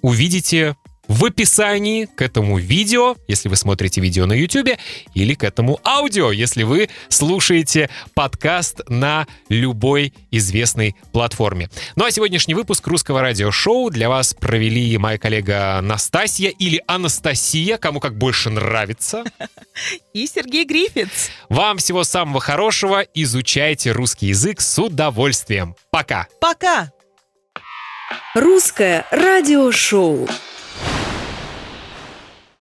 увидите 0.02 0.76
в 1.08 1.24
описании 1.24 2.06
к 2.06 2.22
этому 2.22 2.58
видео, 2.58 3.16
если 3.28 3.48
вы 3.48 3.56
смотрите 3.56 4.00
видео 4.00 4.26
на 4.26 4.32
YouTube, 4.32 4.78
или 5.14 5.34
к 5.34 5.44
этому 5.44 5.80
аудио, 5.84 6.32
если 6.32 6.62
вы 6.62 6.88
слушаете 7.08 7.90
подкаст 8.14 8.80
на 8.88 9.26
любой 9.48 10.12
известной 10.30 10.96
платформе. 11.12 11.68
Ну 11.96 12.04
а 12.04 12.10
сегодняшний 12.10 12.54
выпуск 12.54 12.86
русского 12.86 13.20
радиошоу 13.20 13.90
для 13.90 14.08
вас 14.08 14.34
провели 14.34 14.96
моя 14.98 15.18
коллега 15.18 15.80
Настасья 15.82 16.50
или 16.50 16.82
Анастасия, 16.86 17.78
кому 17.78 18.00
как 18.00 18.16
больше 18.16 18.50
нравится. 18.50 19.24
И 20.12 20.26
Сергей 20.26 20.64
Грифиц. 20.64 21.30
Вам 21.48 21.78
всего 21.78 22.04
самого 22.04 22.40
хорошего, 22.40 23.04
изучайте 23.14 23.92
русский 23.92 24.28
язык 24.28 24.60
с 24.60 24.78
удовольствием. 24.78 25.74
Пока! 25.90 26.26
Пока! 26.40 26.92
Русское 28.34 29.06
радиошоу. 29.10 30.28